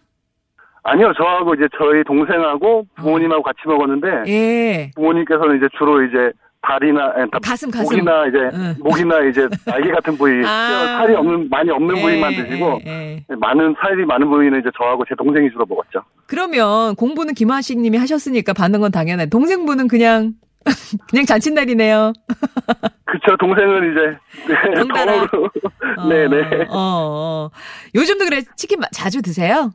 아니요, 0.84 1.12
저하고 1.16 1.54
이제 1.54 1.68
저희 1.78 2.02
동생하고 2.04 2.84
부모님하고 2.96 3.42
같이 3.42 3.58
먹었는데 3.66 4.08
예. 4.26 4.90
부모님께서는 4.96 5.56
이제 5.58 5.68
주로 5.78 6.02
이제 6.04 6.32
다리나 6.60 7.12
아니, 7.16 7.30
다- 7.30 7.38
가슴, 7.42 7.70
가슴. 7.70 7.84
목이나 7.84 8.26
이제 8.26 8.38
응. 8.52 8.74
목이나 8.80 9.20
이제 9.24 9.48
날개 9.66 9.90
같은 9.90 10.16
부위 10.16 10.44
아. 10.44 10.98
살이 10.98 11.14
없는 11.14 11.48
많이 11.50 11.70
없는 11.70 11.94
부위만 11.96 12.32
예, 12.32 12.36
드시고 12.36 12.80
예, 12.86 13.24
예. 13.28 13.34
많은 13.36 13.74
살이 13.80 14.04
많은 14.04 14.28
부위는 14.28 14.60
이제 14.60 14.70
저하고 14.76 15.04
제 15.08 15.14
동생이 15.16 15.50
주로 15.50 15.66
먹었죠. 15.66 16.02
그러면 16.26 16.94
공부는 16.96 17.34
김하식 17.34 17.80
님이 17.80 17.96
하셨으니까 17.98 18.52
받는 18.52 18.80
건 18.80 18.90
당연해. 18.92 19.26
동생분은 19.26 19.88
그냥, 19.88 20.34
그냥 21.10 21.24
잔칫날이네요. 21.26 22.12
그쵸, 23.04 23.36
동생은 23.38 23.92
이제 23.92 24.54
덩달아. 24.80 25.12
덤으로 25.26 25.50
어, 25.98 26.08
네네 26.08 26.64
어, 26.70 26.72
어. 26.72 27.50
요즘도 27.94 28.24
그래, 28.24 28.42
치킨 28.56 28.80
마- 28.80 28.86
자주 28.92 29.20
드세요? 29.22 29.72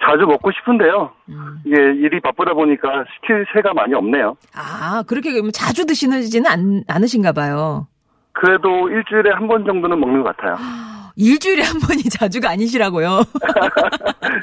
자주 0.00 0.24
먹고 0.26 0.50
싶은데요. 0.52 1.10
음. 1.30 1.58
이게 1.64 1.76
일이 1.76 2.20
바쁘다 2.20 2.54
보니까 2.54 2.88
시킬 3.14 3.44
새가 3.54 3.72
많이 3.74 3.92
없네요. 3.94 4.36
아, 4.54 5.02
그렇게 5.06 5.30
자주 5.52 5.84
드시는지는 5.86 6.48
않, 6.50 6.84
않으신가 6.88 7.32
봐요. 7.32 7.88
그래도 8.32 8.88
일주일에 8.88 9.30
한 9.34 9.48
번 9.48 9.64
정도는 9.64 9.98
먹는 9.98 10.22
것 10.22 10.36
같아요. 10.36 10.56
일주일에 11.16 11.62
한 11.64 11.78
번이 11.80 12.04
자주가 12.04 12.50
아니시라고요. 12.50 13.20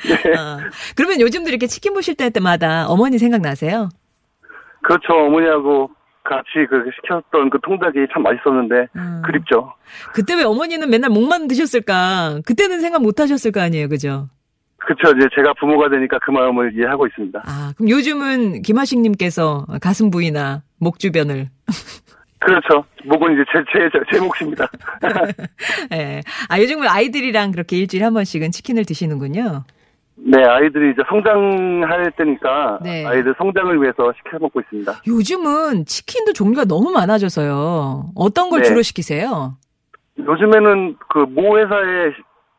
네. 0.05 0.37
아, 0.37 0.59
그러면 0.95 1.21
요즘도 1.21 1.49
이렇게 1.49 1.65
치킨 1.65 1.93
보실 1.93 2.15
때마다 2.15 2.85
어머니 2.87 3.17
생각나세요? 3.17 3.89
그렇죠. 4.88 5.13
어머니하고 5.13 5.89
같이 6.23 6.65
그 6.69 6.89
시켰던 6.95 7.50
그 7.50 7.60
통닭이 7.62 8.08
참 8.13 8.23
맛있었는데 8.23 8.88
음. 8.95 9.21
그립죠. 9.26 9.73
그때 10.13 10.34
왜 10.34 10.43
어머니는 10.43 10.89
맨날 10.89 11.10
목만 11.10 11.50
드셨을까? 11.50 12.39
그때는 12.45 12.80
생각 12.80 13.02
못 13.02 13.19
하셨을 13.19 13.52
거 13.52 13.60
아니에요, 13.60 13.89
그죠? 13.89 14.28
그렇죠. 14.78 15.17
이제 15.17 15.28
제가 15.36 15.54
부모가 15.60 15.89
되니까 15.89 16.17
그 16.23 16.32
마음을 16.32 16.73
이해하고 16.73 17.06
있습니다. 17.08 17.43
아, 17.45 17.73
그럼 17.76 17.89
요즘은 17.89 18.62
김하식님께서 18.62 19.65
가슴 19.82 20.10
부위나 20.10 20.63
목 20.80 21.00
주변을. 21.00 21.47
그렇죠. 22.39 22.86
목은 23.04 23.34
이제 23.34 23.43
제, 23.52 23.60
제, 23.73 23.89
제, 23.91 24.00
제 24.10 24.23
몫입니다. 24.23 24.69
예. 25.91 26.21
아, 26.47 26.62
요즘은 26.62 26.88
아이들이랑 26.88 27.52
그렇게 27.52 27.78
일주일에 27.78 28.06
한 28.06 28.13
번씩은 28.13 28.52
치킨을 28.52 28.86
드시는군요. 28.86 29.65
네, 30.19 30.43
아이들이 30.43 30.91
이제 30.91 31.01
성장할 31.10 32.12
때니까 32.17 32.80
네. 32.84 33.06
아이들 33.06 33.36
성장을 33.38 33.82
위해서 33.82 34.12
시켜 34.17 34.39
먹고 34.39 34.60
있습니다. 34.62 34.91
요즘은 35.08 35.86
치킨도 35.86 36.34
종류가 36.34 36.65
너무 36.65 36.91
많아져서요. 36.91 38.12
어떤 38.15 38.49
걸 38.49 38.62
네. 38.62 38.67
주로 38.67 38.82
시키세요? 38.82 39.53
요즘에는 40.19 40.95
그 41.10 41.19
모 41.30 41.58
회사의 41.60 42.13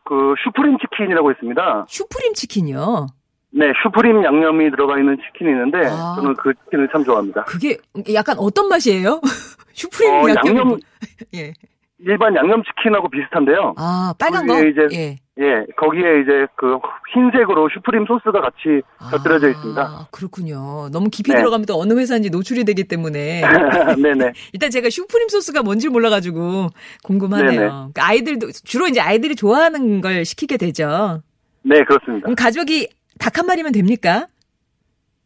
그 0.04 0.34
supreme 0.44 0.78
치킨이라고 0.78 1.30
있습니다. 1.32 1.86
supreme 1.88 2.34
치킨이요. 2.34 3.06
네, 3.50 3.66
supreme 3.82 4.22
양념이 4.24 4.70
들어가 4.70 4.98
있는 4.98 5.16
치킨이 5.18 5.50
있는데 5.50 5.78
아. 5.88 6.14
저는 6.16 6.34
그 6.34 6.52
치킨을 6.64 6.88
참 6.92 7.02
좋아합니다. 7.04 7.44
그게 7.44 7.76
약간 8.14 8.36
어떤 8.38 8.68
맛이에요? 8.68 9.20
supreme 9.74 10.10
어, 10.12 10.28
양념- 10.34 10.68
뭐- 10.68 10.78
예. 11.34 11.52
일반 12.00 12.34
양념 12.36 12.62
치킨하고 12.62 13.08
비슷한데요. 13.10 13.74
아, 13.76 14.14
빨간 14.18 14.46
거? 14.46 14.54
이제 14.64 14.86
예. 14.92 15.16
예, 15.40 15.64
거기에 15.76 16.20
이제 16.22 16.46
그 16.56 16.78
흰색으로 17.14 17.68
supreme 17.72 18.06
소스가 18.06 18.40
같이 18.40 18.82
곁들여져 19.10 19.50
있습니다. 19.50 19.80
아, 19.80 20.06
그렇군요. 20.10 20.88
너무 20.90 21.10
깊이 21.10 21.30
네. 21.30 21.38
들어가면 21.38 21.64
또 21.66 21.78
어느 21.80 21.92
회사인지 21.94 22.30
노출이 22.30 22.64
되기 22.64 22.84
때문에 22.84 23.42
네네. 24.02 24.32
일단 24.52 24.70
제가 24.70 24.90
supreme 24.90 25.28
소스가 25.28 25.62
뭔지 25.62 25.88
몰라가지고 25.88 26.68
궁금하네요. 27.04 27.60
그러니까 27.60 28.08
아이들도 28.08 28.48
주로 28.64 28.88
이제 28.88 29.00
아이들이 29.00 29.36
좋아하는 29.36 30.00
걸 30.00 30.24
시키게 30.24 30.56
되죠. 30.56 31.22
네, 31.62 31.84
그렇습니다. 31.84 32.24
그럼 32.24 32.34
가족이 32.34 32.88
닭 33.20 33.38
한 33.38 33.46
마리면 33.46 33.72
됩니까? 33.72 34.26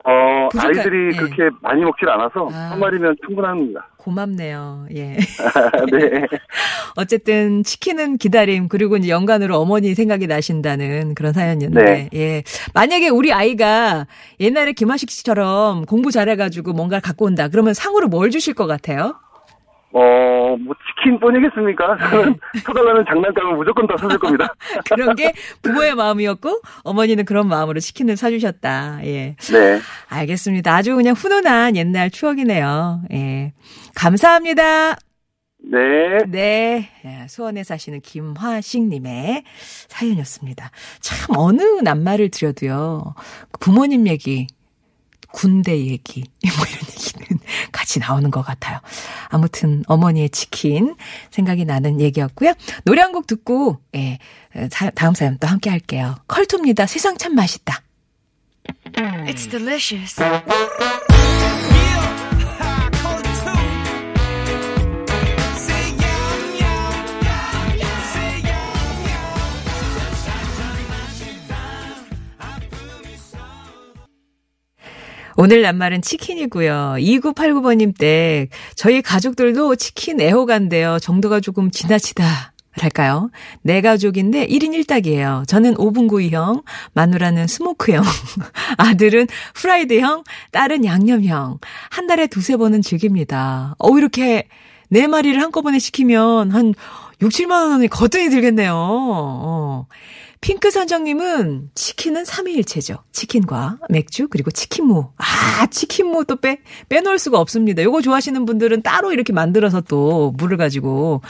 어, 0.05 0.49
부족한- 0.51 0.79
아이들이 0.79 1.13
예. 1.15 1.17
그렇게 1.17 1.51
많이 1.61 1.83
먹질 1.83 2.09
않아서 2.09 2.49
아. 2.53 2.71
한 2.73 2.81
마리면 2.81 3.17
충분합니다. 3.27 3.89
고맙네요. 3.99 4.87
예. 4.97 5.17
네. 5.93 6.27
어쨌든 6.97 7.63
치킨은 7.63 8.17
기다림 8.19 8.69
그리고 8.69 8.97
이제 8.97 9.09
연간으로 9.09 9.57
어머니 9.59 9.95
생각이 9.95 10.27
나신다는 10.27 11.15
그런 11.15 11.33
사연이었는데 11.33 11.85
네. 11.85 12.09
예 12.15 12.43
만약에 12.75 13.09
우리 13.11 13.33
아이가 13.33 14.07
옛날에 14.41 14.73
김하식 14.73 15.09
씨처럼 15.11 15.85
공부 15.87 16.11
잘해 16.11 16.35
가지고 16.37 16.73
뭔가를 16.73 17.01
갖고 17.01 17.27
온다 17.27 17.49
그러면 17.49 17.75
상으로 17.75 18.09
뭘 18.09 18.31
주실 18.31 18.55
것 18.55 18.67
같아요? 18.67 19.15
어, 19.95 20.57
뭐 20.59 20.75
치킨 20.87 21.21
뿐이겠습니까? 21.21 21.99
저는 22.11 22.39
사달라는 22.65 23.05
장난감은 23.07 23.57
무조건 23.57 23.87
다 23.87 23.95
사줄 23.99 24.19
겁니다. 24.19 24.55
그런 24.89 25.15
게 25.15 25.33
부모의 25.63 25.95
마음이었고 25.95 26.61
어머니는 26.85 27.25
그런 27.25 27.47
마음으로 27.49 27.79
치킨을 27.81 28.17
사주셨다. 28.17 29.01
예 29.05 29.37
네. 29.37 29.81
알겠습니다. 30.09 30.75
아주 30.75 30.97
그냥 30.97 31.15
훈훈한 31.15 31.77
옛날 31.77 32.11
추억이네요. 32.11 33.03
예 33.13 33.53
감사합니다. 33.95 34.97
네. 35.65 36.19
네. 36.27 36.89
예, 37.05 37.27
수원에 37.29 37.63
사시는 37.63 38.01
김화식님의 38.01 39.45
사연이었습니다. 39.89 40.71
참, 41.01 41.37
어느 41.37 41.63
낱말을 41.83 42.31
드려도요, 42.31 43.15
부모님 43.61 44.09
얘기, 44.09 44.49
군대 45.33 45.79
얘기, 45.79 46.25
뭐 46.43 46.67
이런 46.67 46.92
같이 47.93 47.99
나오는 48.01 48.31
것 48.31 48.43
같아요. 48.43 48.79
아무튼, 49.29 49.83
어머니의 49.87 50.31
치킨 50.31 50.95
생각이 51.31 51.65
나는 51.67 52.01
얘기였고요. 52.01 52.55
노래 52.85 53.03
한 53.03 53.13
곡 53.13 53.27
듣고, 53.27 53.79
예, 53.95 54.19
사- 54.71 54.89
다음 54.91 55.13
사연 55.13 55.37
또 55.39 55.47
함께 55.47 55.69
할게요. 55.69 56.17
컬투입니다. 56.29 56.87
세상 56.87 57.19
참 57.19 57.35
맛있다. 57.35 57.83
It's 58.95 59.51
delicious. 59.51 60.17
오늘 75.37 75.63
낱말은 75.63 76.03
치킨이고요. 76.03 76.97
2989번님 76.99 77.97
때 77.97 78.49
저희 78.75 79.03
가족들도 79.03 79.77
치킨 79.77 80.21
애호가인데요. 80.21 80.99
정도가 80.99 81.41
조금 81.41 81.71
지나치다. 81.71 82.53
랄까요? 82.75 83.31
네 83.61 83.83
가족인데 83.83 84.47
1인 84.47 84.71
1닭이에요. 84.87 85.47
저는 85.47 85.75
오븐구이형, 85.77 86.63
마누라는 86.95 87.47
스모크형, 87.47 88.03
아들은 88.79 89.27
프라이드형, 89.55 90.25
딸은 90.53 90.87
양념형. 90.87 91.59
한 91.91 92.07
달에 92.07 92.27
두세 92.29 92.57
번은 92.57 92.81
즐깁니다. 92.81 93.75
어, 93.79 93.99
이렇게 93.99 94.49
네 94.89 95.07
마리를 95.07 95.41
한꺼번에 95.41 95.79
시키면 95.79 96.51
한 96.51 96.75
6, 97.21 97.29
7만 97.29 97.71
원이 97.71 97.89
거뜬히 97.89 98.31
들겠네요. 98.31 98.73
어. 98.75 99.87
핑크 100.43 100.73
선정님은 100.73 101.71
치킨은 101.77 102.25
삼위일체죠. 102.25 102.97
치킨과 103.13 103.79
맥주 103.89 104.27
그리고 104.29 104.51
치킨무. 104.51 105.13
아 105.17 105.67
치킨무 105.71 106.25
또 106.25 106.35
빼 106.37 106.59
빼놓을 106.89 107.21
수가 107.21 107.39
없습니다. 107.39 107.83
요거 107.85 108.03
좋아하시는 108.03 108.45
분들은 108.45 108.83
따로 108.83 109.13
이렇게 109.13 109.33
만들어서 109.33 109.81
또 109.83 110.33
물을 110.37 110.57
가지고 110.57 111.23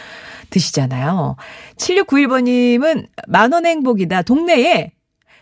드시잖아요. 0.49 1.37
7691번님은 1.77 3.07
만원 3.29 3.67
행복이다. 3.67 4.23
동네에 4.23 4.93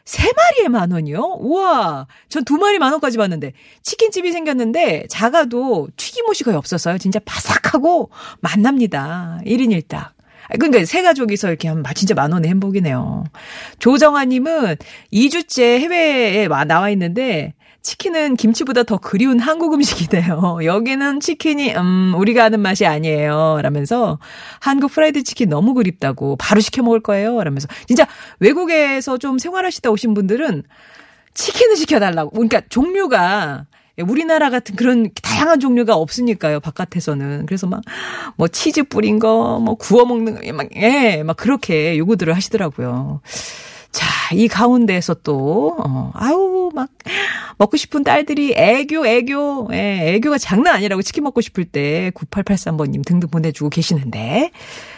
세 0.04 0.33
마리에 0.35 0.66
만 0.68 0.90
원이요? 0.90 1.37
우와. 1.38 2.09
전 2.28 2.42
두 2.44 2.56
마리 2.59 2.80
만 2.80 2.90
원까지 2.90 3.18
봤는데. 3.18 3.52
치킨집이 3.85 4.33
생겼는데 4.33 5.06
작아도 5.09 5.87
튀김옷이 5.96 6.38
거의 6.44 6.56
없었어요. 6.56 6.98
진짜 6.98 7.20
바삭하고 7.24 8.11
맛납니다. 8.40 9.38
1인 9.46 9.70
1닭. 9.80 10.11
그러니까 10.58 10.84
세 10.84 11.02
가족이서 11.02 11.48
이렇게 11.48 11.68
하면 11.68 11.84
진짜 11.94 12.14
만 12.14 12.32
원의 12.32 12.50
행복이네요. 12.50 13.24
조정아님은 13.78 14.76
2주째 15.12 15.62
해외에 15.80 16.46
와- 16.46 16.64
나와 16.64 16.90
있는데 16.90 17.54
치킨은 17.82 18.36
김치보다 18.36 18.82
더 18.82 18.98
그리운 18.98 19.40
한국 19.40 19.72
음식이네요. 19.72 20.58
여기는 20.64 21.20
치킨이 21.20 21.74
음 21.76 22.14
우리가 22.16 22.44
아는 22.44 22.60
맛이 22.60 22.84
아니에요. 22.84 23.60
라면서 23.62 24.18
한국 24.60 24.90
프라이드 24.92 25.22
치킨 25.22 25.48
너무 25.48 25.72
그립다고 25.74 26.36
바로 26.36 26.60
시켜 26.60 26.82
먹을 26.82 27.00
거예요. 27.00 27.42
라면서 27.42 27.68
진짜 27.86 28.06
외국에서 28.38 29.16
좀 29.16 29.38
생활하시다 29.38 29.90
오신 29.90 30.12
분들은 30.14 30.64
치킨을 31.32 31.76
시켜달라고. 31.76 32.30
그러니까 32.32 32.60
종류가 32.68 33.64
우리나라 34.02 34.50
같은 34.50 34.76
그런 34.76 35.10
다양한 35.22 35.60
종류가 35.60 35.94
없으니까요, 35.94 36.60
바깥에서는. 36.60 37.46
그래서 37.46 37.66
막, 37.66 37.82
뭐, 38.36 38.48
치즈 38.48 38.84
뿌린 38.84 39.18
거, 39.18 39.58
뭐, 39.58 39.74
구워 39.74 40.04
먹는 40.04 40.34
거, 40.34 40.52
막, 40.52 40.68
예, 40.76 41.22
막, 41.22 41.36
그렇게 41.36 41.96
요구들을 41.98 42.34
하시더라고요. 42.34 43.20
자, 43.92 44.34
이 44.34 44.46
가운데에서 44.48 45.14
또, 45.14 45.76
어, 45.84 46.12
아우, 46.14 46.70
막, 46.74 46.90
먹고 47.58 47.76
싶은 47.76 48.04
딸들이 48.04 48.54
애교, 48.56 49.06
애교, 49.06 49.68
예, 49.72 50.14
애교가 50.14 50.38
장난 50.38 50.76
아니라고 50.76 51.02
치킨 51.02 51.24
먹고 51.24 51.40
싶을 51.40 51.64
때 51.64 52.10
9883번님 52.14 53.04
등등 53.04 53.28
보내주고 53.30 53.70
계시는데, 53.70 54.50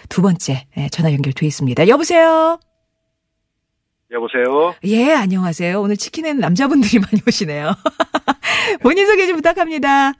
두 0.08 0.22
번째, 0.22 0.66
예, 0.76 0.88
전화 0.90 1.12
연결돼 1.12 1.46
있습니다. 1.46 1.88
여보세요? 1.88 2.58
여보세요? 4.12 4.75
예, 4.85 5.12
안녕하세요. 5.14 5.81
오늘 5.81 5.96
치킨에는 5.96 6.38
남자분들이 6.40 6.98
많이 7.01 7.22
오시네요. 7.27 7.72
본인 8.83 9.07
소개 9.07 9.27
좀 9.27 9.37
부탁합니다. 9.37 10.12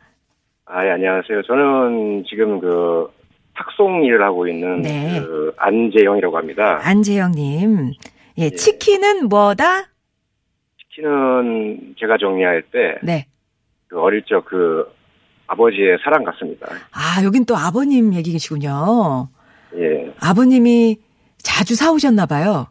아, 0.65 0.87
예, 0.87 0.91
안녕하세요. 0.93 1.43
저는 1.47 2.25
지금 2.29 2.59
그 2.61 3.09
탁송 3.55 4.05
일을 4.05 4.23
하고 4.23 4.49
있는 4.49 4.81
네. 4.81 5.21
그 5.21 5.53
안재영이라고 5.59 6.37
합니다. 6.37 6.81
안재영님. 6.83 7.93
예, 8.39 8.51
치킨은 8.51 9.29
뭐다? 9.29 9.89
치킨은 10.79 11.95
제가 12.01 12.17
정리할 12.19 12.63
때 12.73 12.99
네. 13.03 13.27
그 13.89 14.01
어릴 14.01 14.23
적 14.25 14.45
그 14.47 14.91
아버지의 15.49 15.99
사랑 16.03 16.25
같습니다. 16.25 16.67
아, 16.93 17.23
여긴 17.25 17.45
또 17.45 17.55
아버님 17.57 18.15
얘기시군요. 18.15 19.29
예. 19.77 20.11
아버님이 20.19 20.97
자주 21.43 21.75
사오셨나 21.75 22.25
봐요. 22.25 22.69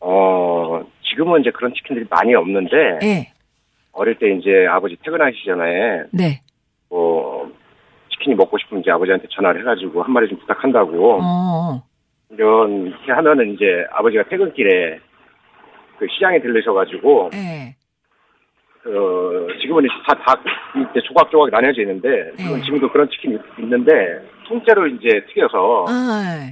어, 0.00 0.82
지금은 1.08 1.40
이제 1.40 1.50
그런 1.50 1.72
치킨들이 1.74 2.06
많이 2.10 2.34
없는데 2.34 2.98
예. 3.02 3.32
어릴 3.92 4.18
때 4.18 4.30
이제 4.34 4.66
아버지 4.68 4.96
퇴근하기 5.02 5.44
전에 5.44 6.04
네. 6.12 6.40
뭐 6.88 7.50
치킨이 8.10 8.36
먹고 8.36 8.58
싶으면 8.58 8.82
이제 8.82 8.90
아버지한테 8.90 9.26
전화를 9.30 9.60
해가지고 9.60 10.02
한 10.02 10.12
마리 10.12 10.28
좀 10.28 10.38
부탁한다고 10.38 11.20
어. 11.22 11.82
이렇게 12.30 13.12
하면은 13.12 13.54
이제 13.54 13.86
아버지가 13.92 14.24
퇴근길에 14.24 14.98
그 15.98 16.06
시장에 16.12 16.40
들르셔가지고 16.40 17.30
예. 17.34 17.74
그 18.82 19.48
지금은 19.60 19.84
다, 20.06 20.14
다 20.14 20.40
이제 20.90 21.00
조각조각 21.06 21.50
나뉘어져 21.50 21.82
있는데 21.82 22.32
지금 22.36 22.56
네. 22.56 22.62
지금도 22.62 22.92
그런 22.92 23.08
치킨이 23.10 23.38
있는데 23.58 24.20
통째로 24.46 24.86
이제 24.86 25.24
튀겨서 25.32 25.86
아. 25.88 26.50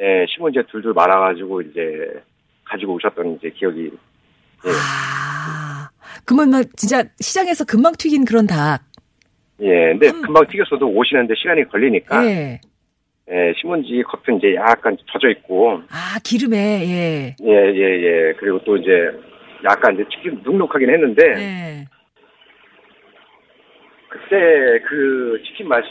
예, 0.00 0.26
신문지에 0.28 0.62
둘둘 0.70 0.94
말아가지고 0.94 1.60
이제 1.62 2.22
가지고 2.68 2.94
오셨던 2.94 3.36
이제 3.38 3.50
기억이 3.50 3.90
예. 4.66 4.70
아. 4.70 5.88
그러면 6.24 6.50
막 6.50 6.64
진짜 6.76 7.04
시장에서 7.20 7.64
금방 7.64 7.94
튀긴 7.96 8.24
그런 8.24 8.46
닭. 8.46 8.80
예, 9.60 9.92
근데 9.92 10.10
금방 10.10 10.46
튀겼어도 10.46 10.86
오시는데 10.86 11.34
시간이 11.36 11.68
걸리니까 11.68 12.24
예. 12.26 12.60
예, 13.30 13.52
신문지 13.60 14.02
겉은 14.06 14.38
이제 14.38 14.54
약간 14.54 14.96
젖어 15.12 15.28
있고 15.30 15.82
아, 15.90 16.18
기름에 16.24 16.56
예. 16.56 17.36
예, 17.42 17.52
예, 17.52 17.80
예. 17.80 18.32
그리고 18.38 18.62
또 18.64 18.76
이제 18.76 18.90
약간 19.64 19.94
이제 19.94 20.04
치킨 20.10 20.40
눅눅하긴 20.44 20.88
했는데 20.88 21.22
네. 21.34 21.84
그때 24.08 24.80
그 24.88 25.40
치킨 25.44 25.68
맛이 25.68 25.88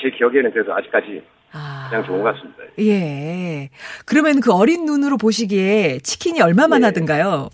제 0.00 0.10
기억에는 0.10 0.50
그래도 0.52 0.74
아직까지 0.74 1.22
아. 1.52 1.88
가장 1.90 2.04
좋은 2.06 2.22
것 2.22 2.34
같습니다. 2.34 2.62
예. 2.80 3.68
그러면 4.06 4.40
그 4.40 4.52
어린 4.52 4.84
눈으로 4.84 5.16
보시기에 5.18 5.98
치킨이 6.00 6.40
얼마만 6.40 6.82
예. 6.82 6.86
하던가요? 6.86 7.48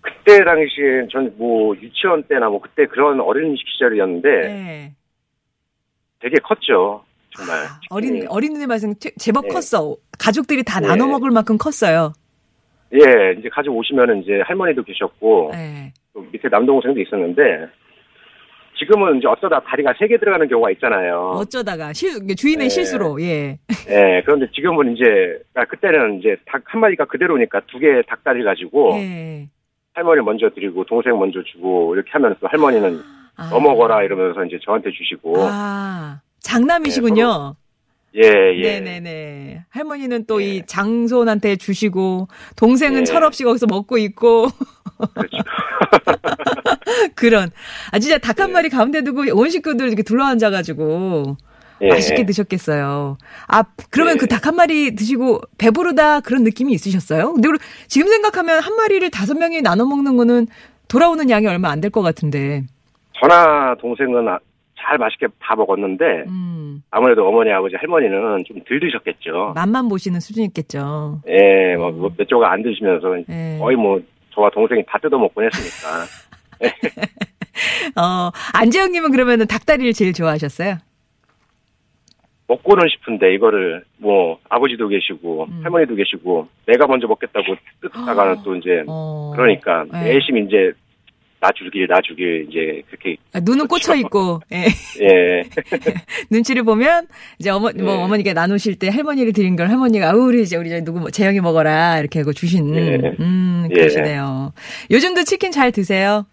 그때 0.00 0.42
당시에 0.44 1.06
전뭐 1.12 1.76
유치원 1.76 2.22
때나 2.24 2.48
뭐 2.48 2.60
그때 2.60 2.86
그런 2.86 3.20
어린 3.20 3.54
시절이었는데 3.56 4.28
네. 4.28 4.92
되게 6.20 6.36
컸죠. 6.42 7.04
정말. 7.36 7.58
어린 7.90 8.12
치킨이. 8.14 8.26
어린 8.28 8.52
눈의 8.54 8.66
맛은 8.66 8.94
튀- 8.98 9.14
제법 9.18 9.44
예. 9.46 9.48
컸어. 9.48 9.96
가족들이 10.18 10.62
다 10.62 10.80
예. 10.82 10.86
나눠 10.86 11.06
먹을 11.06 11.30
만큼 11.30 11.58
컸어요. 11.58 12.12
예, 12.92 13.34
이제 13.38 13.48
가족 13.50 13.76
오시면은 13.76 14.22
이제 14.22 14.40
할머니도 14.44 14.82
계셨고 14.84 15.50
예. 15.54 15.92
또 16.12 16.20
밑에 16.32 16.48
남동생도 16.48 17.00
있었는데 17.00 17.42
지금은 18.78 19.18
이제 19.18 19.26
어쩌다 19.28 19.60
다리가 19.60 19.94
세 19.98 20.06
개 20.08 20.18
들어가는 20.18 20.48
경우가 20.48 20.70
있잖아요. 20.72 21.32
어쩌다가 21.36 21.92
실, 21.92 22.10
주인의 22.36 22.66
예. 22.66 22.68
실수로 22.68 23.20
예. 23.22 23.58
예, 23.88 24.22
그런데 24.24 24.46
지금은 24.54 24.94
이제 24.94 25.04
아, 25.54 25.64
그때는 25.64 26.18
이제 26.18 26.36
닭 26.46 26.62
한 26.66 26.80
마리가 26.80 27.04
그대로니까 27.06 27.60
두 27.70 27.78
개의 27.78 28.02
닭다리 28.08 28.42
가지고 28.44 28.94
예. 28.96 29.46
할머니 29.94 30.22
먼저 30.22 30.50
드리고 30.50 30.84
동생 30.86 31.16
먼저 31.18 31.40
주고 31.44 31.94
이렇게 31.94 32.10
하면 32.12 32.34
또 32.40 32.48
할머니는 32.48 33.00
아. 33.36 33.48
너 33.50 33.60
먹어라 33.60 34.02
이러면서 34.02 34.44
이제 34.44 34.58
저한테 34.64 34.90
주시고 34.90 35.34
아, 35.38 36.20
장남이시군요. 36.40 37.54
예, 38.16 38.22
예. 38.56 38.80
네네네. 38.80 39.64
할머니는 39.70 40.26
또이 40.26 40.56
예. 40.58 40.62
장손한테 40.66 41.56
주시고, 41.56 42.28
동생은 42.56 43.00
예. 43.00 43.04
철없이 43.04 43.42
거기서 43.42 43.66
먹고 43.66 43.98
있고, 43.98 44.46
그렇죠. 45.14 45.36
그런. 47.14 47.50
아, 47.92 47.98
진짜 47.98 48.18
닭한 48.18 48.48
예. 48.50 48.52
마리 48.52 48.68
가운데 48.68 49.02
두고 49.02 49.22
온 49.34 49.50
식구들 49.50 49.86
이렇게 49.88 50.02
둘러앉아가지고, 50.02 51.36
예. 51.82 51.88
맛있게 51.88 52.24
드셨겠어요. 52.26 53.18
아, 53.48 53.62
그러면 53.90 54.14
예. 54.14 54.18
그닭 54.18 54.46
한 54.46 54.56
마리 54.56 54.94
드시고 54.94 55.40
배부르다 55.58 56.20
그런 56.20 56.44
느낌이 56.44 56.72
있으셨어요? 56.72 57.32
근데 57.34 57.48
지금 57.88 58.08
생각하면 58.08 58.60
한 58.60 58.74
마리를 58.76 59.10
다섯 59.10 59.34
명이 59.36 59.62
나눠 59.62 59.86
먹는 59.86 60.16
거는 60.16 60.46
돌아오는 60.88 61.28
양이 61.30 61.46
얼마 61.46 61.70
안 61.70 61.80
될 61.80 61.90
것 61.90 62.02
같은데. 62.02 62.62
저나 63.20 63.74
동생은 63.80 64.28
아- 64.28 64.38
잘 64.86 64.98
맛있게 64.98 65.26
다 65.40 65.56
먹었는데 65.56 66.04
음, 66.28 66.82
아무래도 66.90 67.26
어머니 67.26 67.50
아버지 67.50 67.74
할머니는 67.76 68.44
좀 68.46 68.58
덜 68.68 68.78
드셨겠죠. 68.80 69.52
맛만 69.54 69.88
보시는 69.88 70.20
수준이겠죠. 70.20 71.22
예, 71.28 71.74
뭐몇 71.76 72.28
조각 72.28 72.52
안 72.52 72.62
드시면서 72.62 73.16
예. 73.30 73.56
거의 73.58 73.76
뭐 73.76 73.98
저와 74.34 74.50
동생이 74.50 74.84
다 74.86 74.98
뜯어 75.00 75.16
먹곤 75.16 75.46
했으니까. 75.46 76.04
어, 77.96 78.30
안재영님은 78.54 79.10
그러면은 79.12 79.46
닭다리를 79.46 79.92
제일 79.92 80.12
좋아하셨어요? 80.12 80.78
먹고는 82.46 82.86
싶은데 82.90 83.34
이거를 83.34 83.84
뭐 83.96 84.38
아버지도 84.48 84.88
계시고 84.88 85.46
음. 85.50 85.60
할머니도 85.62 85.94
계시고 85.94 86.48
내가 86.66 86.86
먼저 86.86 87.06
먹겠다고 87.06 87.56
뜯다가는 87.80 88.42
또 88.44 88.54
이제 88.56 88.84
어. 88.86 89.32
그러니까 89.34 89.84
네. 89.90 90.12
열심히 90.12 90.44
이제 90.44 90.72
나 91.40 91.50
주길 91.54 91.86
나 91.86 92.00
주길 92.02 92.46
이제 92.48 92.82
그렇게 92.88 93.16
아, 93.34 93.40
눈은 93.40 93.68
꽂혀 93.68 93.94
있고, 93.96 94.40
예. 94.50 94.64
예 95.02 95.42
눈치를 96.30 96.62
보면 96.62 97.06
이제 97.38 97.50
어머 97.50 97.70
뭐 97.76 97.92
예. 97.92 98.02
어머니가 98.02 98.32
나누실 98.32 98.78
때 98.78 98.88
할머니를 98.88 99.34
드린 99.34 99.54
걸 99.54 99.68
할머니가 99.68 100.10
아우 100.10 100.28
우리 100.28 100.42
이제 100.42 100.56
우리 100.56 100.70
저 100.70 100.80
누구 100.80 101.00
뭐 101.00 101.10
재영이 101.10 101.40
먹어라 101.40 101.98
이렇게 101.98 102.20
하고 102.20 102.32
주신 102.32 102.74
예. 102.74 102.96
음 103.20 103.68
예. 103.70 103.74
그러시네요. 103.74 104.54
요즘도 104.90 105.24
치킨 105.24 105.52
잘 105.52 105.70
드세요? 105.70 106.24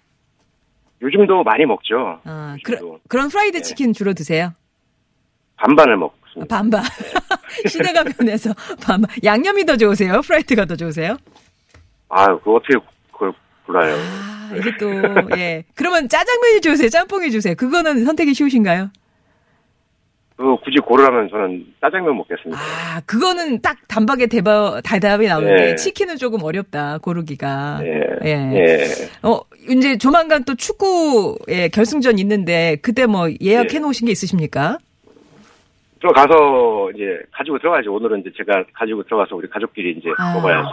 요즘도 1.02 1.44
많이 1.44 1.66
먹죠. 1.66 2.20
아, 2.24 2.56
요즘도. 2.66 2.92
그, 2.94 3.00
그런 3.08 3.30
프라이드 3.30 3.58
예. 3.58 3.62
치킨 3.62 3.94
주로 3.94 4.14
드세요? 4.14 4.54
반반을 5.58 5.94
아, 5.94 5.98
먹습니다. 5.98 6.56
반반. 6.56 6.84
시대가 7.68 8.04
변해서 8.04 8.54
반반. 8.84 9.10
양념이 9.24 9.66
더 9.66 9.76
좋으세요? 9.78 10.22
프라이드가 10.22 10.66
더 10.66 10.76
좋으세요? 10.76 11.18
아, 12.10 12.26
그 12.40 12.54
어떻게 12.56 12.76
그걸 13.12 13.34
골라요? 13.66 13.96
아, 13.96 14.52
이게 14.56 14.72
또, 14.78 14.92
예. 15.38 15.64
그러면 15.76 16.08
짜장면이 16.08 16.62
좋으세요? 16.62 16.90
짬뽕이 16.90 17.32
좋으세요? 17.32 17.56
그거는 17.56 18.06
선택이 18.06 18.34
쉬우신가요? 18.34 18.92
그 20.38 20.56
굳이 20.64 20.78
고르라면 20.78 21.30
저는 21.30 21.66
짜장면 21.82 22.18
먹겠습니다. 22.18 22.60
아, 22.60 23.02
그거는 23.06 23.62
딱 23.62 23.78
단박에 23.88 24.28
대답, 24.28 24.82
대답이 24.84 25.28
나오는데 25.28 25.72
예. 25.72 25.76
치킨은 25.76 26.18
조금 26.18 26.42
어렵다, 26.42 26.98
고르기가. 27.00 27.82
예. 27.84 28.02
예. 28.26 28.52
예. 28.56 28.86
어, 29.22 29.40
이제 29.70 29.98
조만간 29.98 30.44
또 30.44 30.56
축구, 30.56 31.38
예, 31.50 31.68
결승전 31.68 32.18
있는데, 32.20 32.78
그때 32.82 33.06
뭐 33.06 33.30
예약해 33.42 33.76
예. 33.76 33.80
놓으신 33.80 34.08
게 34.08 34.12
있으십니까? 34.12 34.78
들어가서 36.02 36.92
이제 36.96 37.20
가지고 37.32 37.60
들어가야죠. 37.60 37.94
오늘은 37.94 38.22
이제 38.22 38.32
제가 38.36 38.64
가지고 38.74 39.04
들어가서 39.04 39.36
우리 39.36 39.48
가족끼리 39.50 39.92
이제 40.00 40.10
아. 40.18 40.34
먹어야죠. 40.34 40.70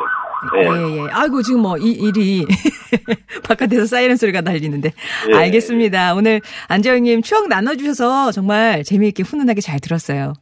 예, 0.56 0.60
예. 0.62 0.96
예. 1.04 1.08
아이고, 1.12 1.42
지금 1.42 1.60
뭐, 1.62 1.76
이 1.76 1.90
일이, 1.90 2.46
바깥에서 3.46 3.86
사이렌 3.86 4.16
소리가 4.16 4.40
날리는데. 4.40 4.92
예. 5.30 5.34
알겠습니다. 5.36 6.14
오늘 6.14 6.40
안재영님 6.68 7.22
추억 7.22 7.48
나눠주셔서 7.48 8.32
정말 8.32 8.82
재미있게 8.84 9.22
훈훈하게 9.22 9.60
잘 9.60 9.80
들었어요. 9.80 10.32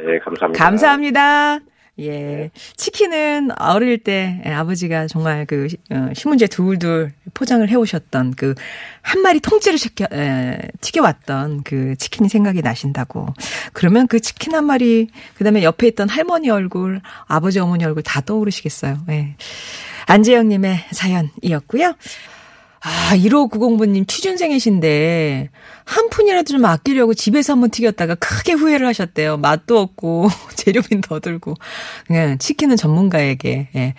예, 0.00 0.18
감사합니다. 0.20 0.64
감사합니다. 0.64 1.58
예. 2.00 2.50
치킨은 2.76 3.50
어릴 3.60 3.98
때 3.98 4.40
예, 4.46 4.50
아버지가 4.52 5.06
정말 5.08 5.44
그 5.46 5.68
시- 5.68 5.76
어, 5.90 6.10
신문지에 6.14 6.48
둘둘 6.48 7.10
포장을 7.34 7.68
해오셨던 7.68 8.34
그 8.34 8.54
한 9.02 9.20
마리 9.20 9.40
통째로 9.40 9.76
시켜, 9.76 10.06
에, 10.12 10.58
튀겨왔던 10.80 11.64
그 11.64 11.96
치킨이 11.96 12.28
생각이 12.28 12.62
나신다고. 12.62 13.26
그러면 13.72 14.06
그 14.06 14.20
치킨 14.20 14.54
한 14.54 14.64
마리, 14.64 15.08
그 15.34 15.44
다음에 15.44 15.62
옆에 15.62 15.88
있던 15.88 16.08
할머니 16.08 16.48
얼굴, 16.50 17.02
아버지 17.26 17.58
어머니 17.58 17.84
얼굴 17.84 18.02
다 18.02 18.20
떠오르시겠어요. 18.20 18.98
예. 19.10 19.36
안재영님의 20.06 20.84
사연이었고요. 20.92 21.94
아, 22.84 23.16
1590분님 23.16 24.08
취준생이신데, 24.08 25.50
한 25.84 26.10
푼이라도 26.10 26.52
좀 26.52 26.64
아끼려고 26.64 27.14
집에서 27.14 27.52
한번 27.52 27.70
튀겼다가 27.70 28.16
크게 28.16 28.52
후회를 28.52 28.86
하셨대요. 28.88 29.36
맛도 29.36 29.78
없고, 29.78 30.28
재료비는 30.56 31.00
더 31.02 31.20
들고. 31.20 31.54
그냥 32.06 32.38
치킨은 32.38 32.76
전문가에게, 32.76 33.68
예. 33.76 33.94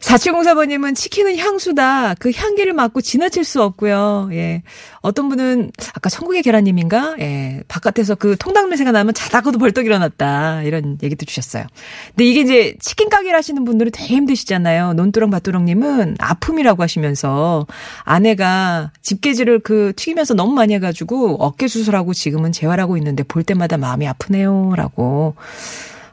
4704번님은 0.00 0.94
치킨은 0.94 1.36
향수다. 1.36 2.14
그 2.14 2.32
향기를 2.34 2.72
맡고 2.72 3.00
지나칠 3.00 3.44
수 3.44 3.62
없고요. 3.62 4.30
예. 4.32 4.62
어떤 5.00 5.28
분은 5.28 5.70
아까 5.94 6.08
천국의 6.08 6.42
계란님인가? 6.42 7.16
예. 7.20 7.62
바깥에서 7.68 8.14
그 8.14 8.36
통닭 8.38 8.68
냄새가 8.68 8.92
나면 8.92 9.14
자다가도 9.14 9.58
벌떡 9.58 9.86
일어났다. 9.86 10.62
이런 10.62 10.98
얘기도 11.02 11.26
주셨어요. 11.26 11.64
근데 12.08 12.24
이게 12.24 12.40
이제 12.40 12.74
치킨 12.80 13.08
가게를 13.08 13.36
하시는 13.36 13.64
분들은 13.64 13.92
되게 13.92 14.14
힘드시잖아요. 14.14 14.94
논두렁 14.94 15.30
밭두렁님은 15.30 16.16
아픔이라고 16.18 16.82
하시면서 16.82 17.66
아내가 18.02 18.92
집게질을 19.02 19.60
그 19.60 19.92
튀기면서 19.96 20.34
너무 20.34 20.54
많이 20.54 20.74
해가지고 20.74 21.36
어깨 21.40 21.68
수술하고 21.68 22.14
지금은 22.14 22.52
재활하고 22.52 22.96
있는데 22.96 23.22
볼 23.22 23.44
때마다 23.44 23.76
마음이 23.76 24.08
아프네요. 24.08 24.72
라고 24.76 25.34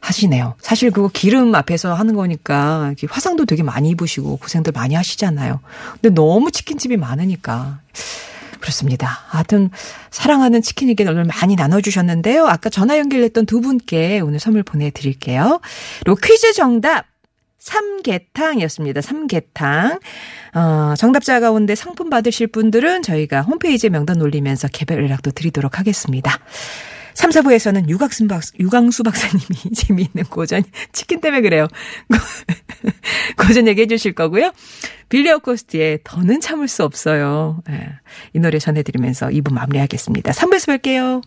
하시네요. 0.08 0.56
사실 0.60 0.92
그거 0.92 1.10
기름 1.12 1.54
앞에서 1.54 1.94
하는 1.94 2.16
거니까 2.16 2.94
화상도 3.10 3.46
되게 3.46 3.64
많이 3.64 3.90
입으시고 3.90 4.38
고생들 4.38 4.74
많이 4.74 4.96
하시잖아요. 4.96 5.60
근데 5.94 6.10
너무 6.10 6.52
치킨집이 6.52 6.98
많으니까. 6.98 7.80
그렇습니다. 8.60 9.20
하여튼 9.28 9.70
사랑하는 10.10 10.62
치킨 10.62 10.90
얘기를 10.90 11.12
오늘 11.12 11.26
많이 11.26 11.56
나눠주셨는데요. 11.56 12.48
아까 12.48 12.70
전화 12.70 12.98
연결됐던 12.98 13.46
두 13.46 13.62
분께 13.62 14.20
오늘 14.20 14.40
선물 14.40 14.64
보내드릴게요. 14.64 15.60
그리고 16.04 16.20
퀴즈 16.22 16.54
정답 16.54 17.06
삼계탕이었습니다. 17.60 19.02
삼계탕. 19.02 20.00
어, 20.56 20.94
정답자 20.98 21.40
가운데 21.40 21.76
상품 21.76 22.10
받으실 22.10 22.48
분들은 22.48 23.04
저희가 23.04 23.42
홈페이지에 23.42 23.90
명단 23.90 24.22
올리면서 24.22 24.70
개별 24.70 25.04
연락도 25.04 25.32
드리도록 25.32 25.78
하겠습니다. 25.80 26.40
3, 27.18 27.32
4부에서는 27.32 27.90
유각순 27.90 28.28
박, 28.28 28.44
유강수 28.60 29.02
박사님이 29.02 29.74
재미있는 29.74 30.26
고전, 30.30 30.62
치킨 30.94 31.20
때문에 31.20 31.42
그래요. 31.42 31.68
고전 33.36 33.68
얘기해 33.68 33.88
주실 33.88 34.14
거고요. 34.14 34.52
빌리 35.10 35.32
어코스트의 35.32 36.02
더는 36.04 36.40
참을 36.42 36.68
수 36.68 36.84
없어요. 36.84 37.64
예, 37.72 37.90
이 38.36 38.40
노래 38.40 38.60
전해드리면서 38.60 39.30
2부 39.30 39.52
마무리하겠습니다. 39.52 40.32
3부에서 40.32 40.78
뵐게요. 40.78 41.24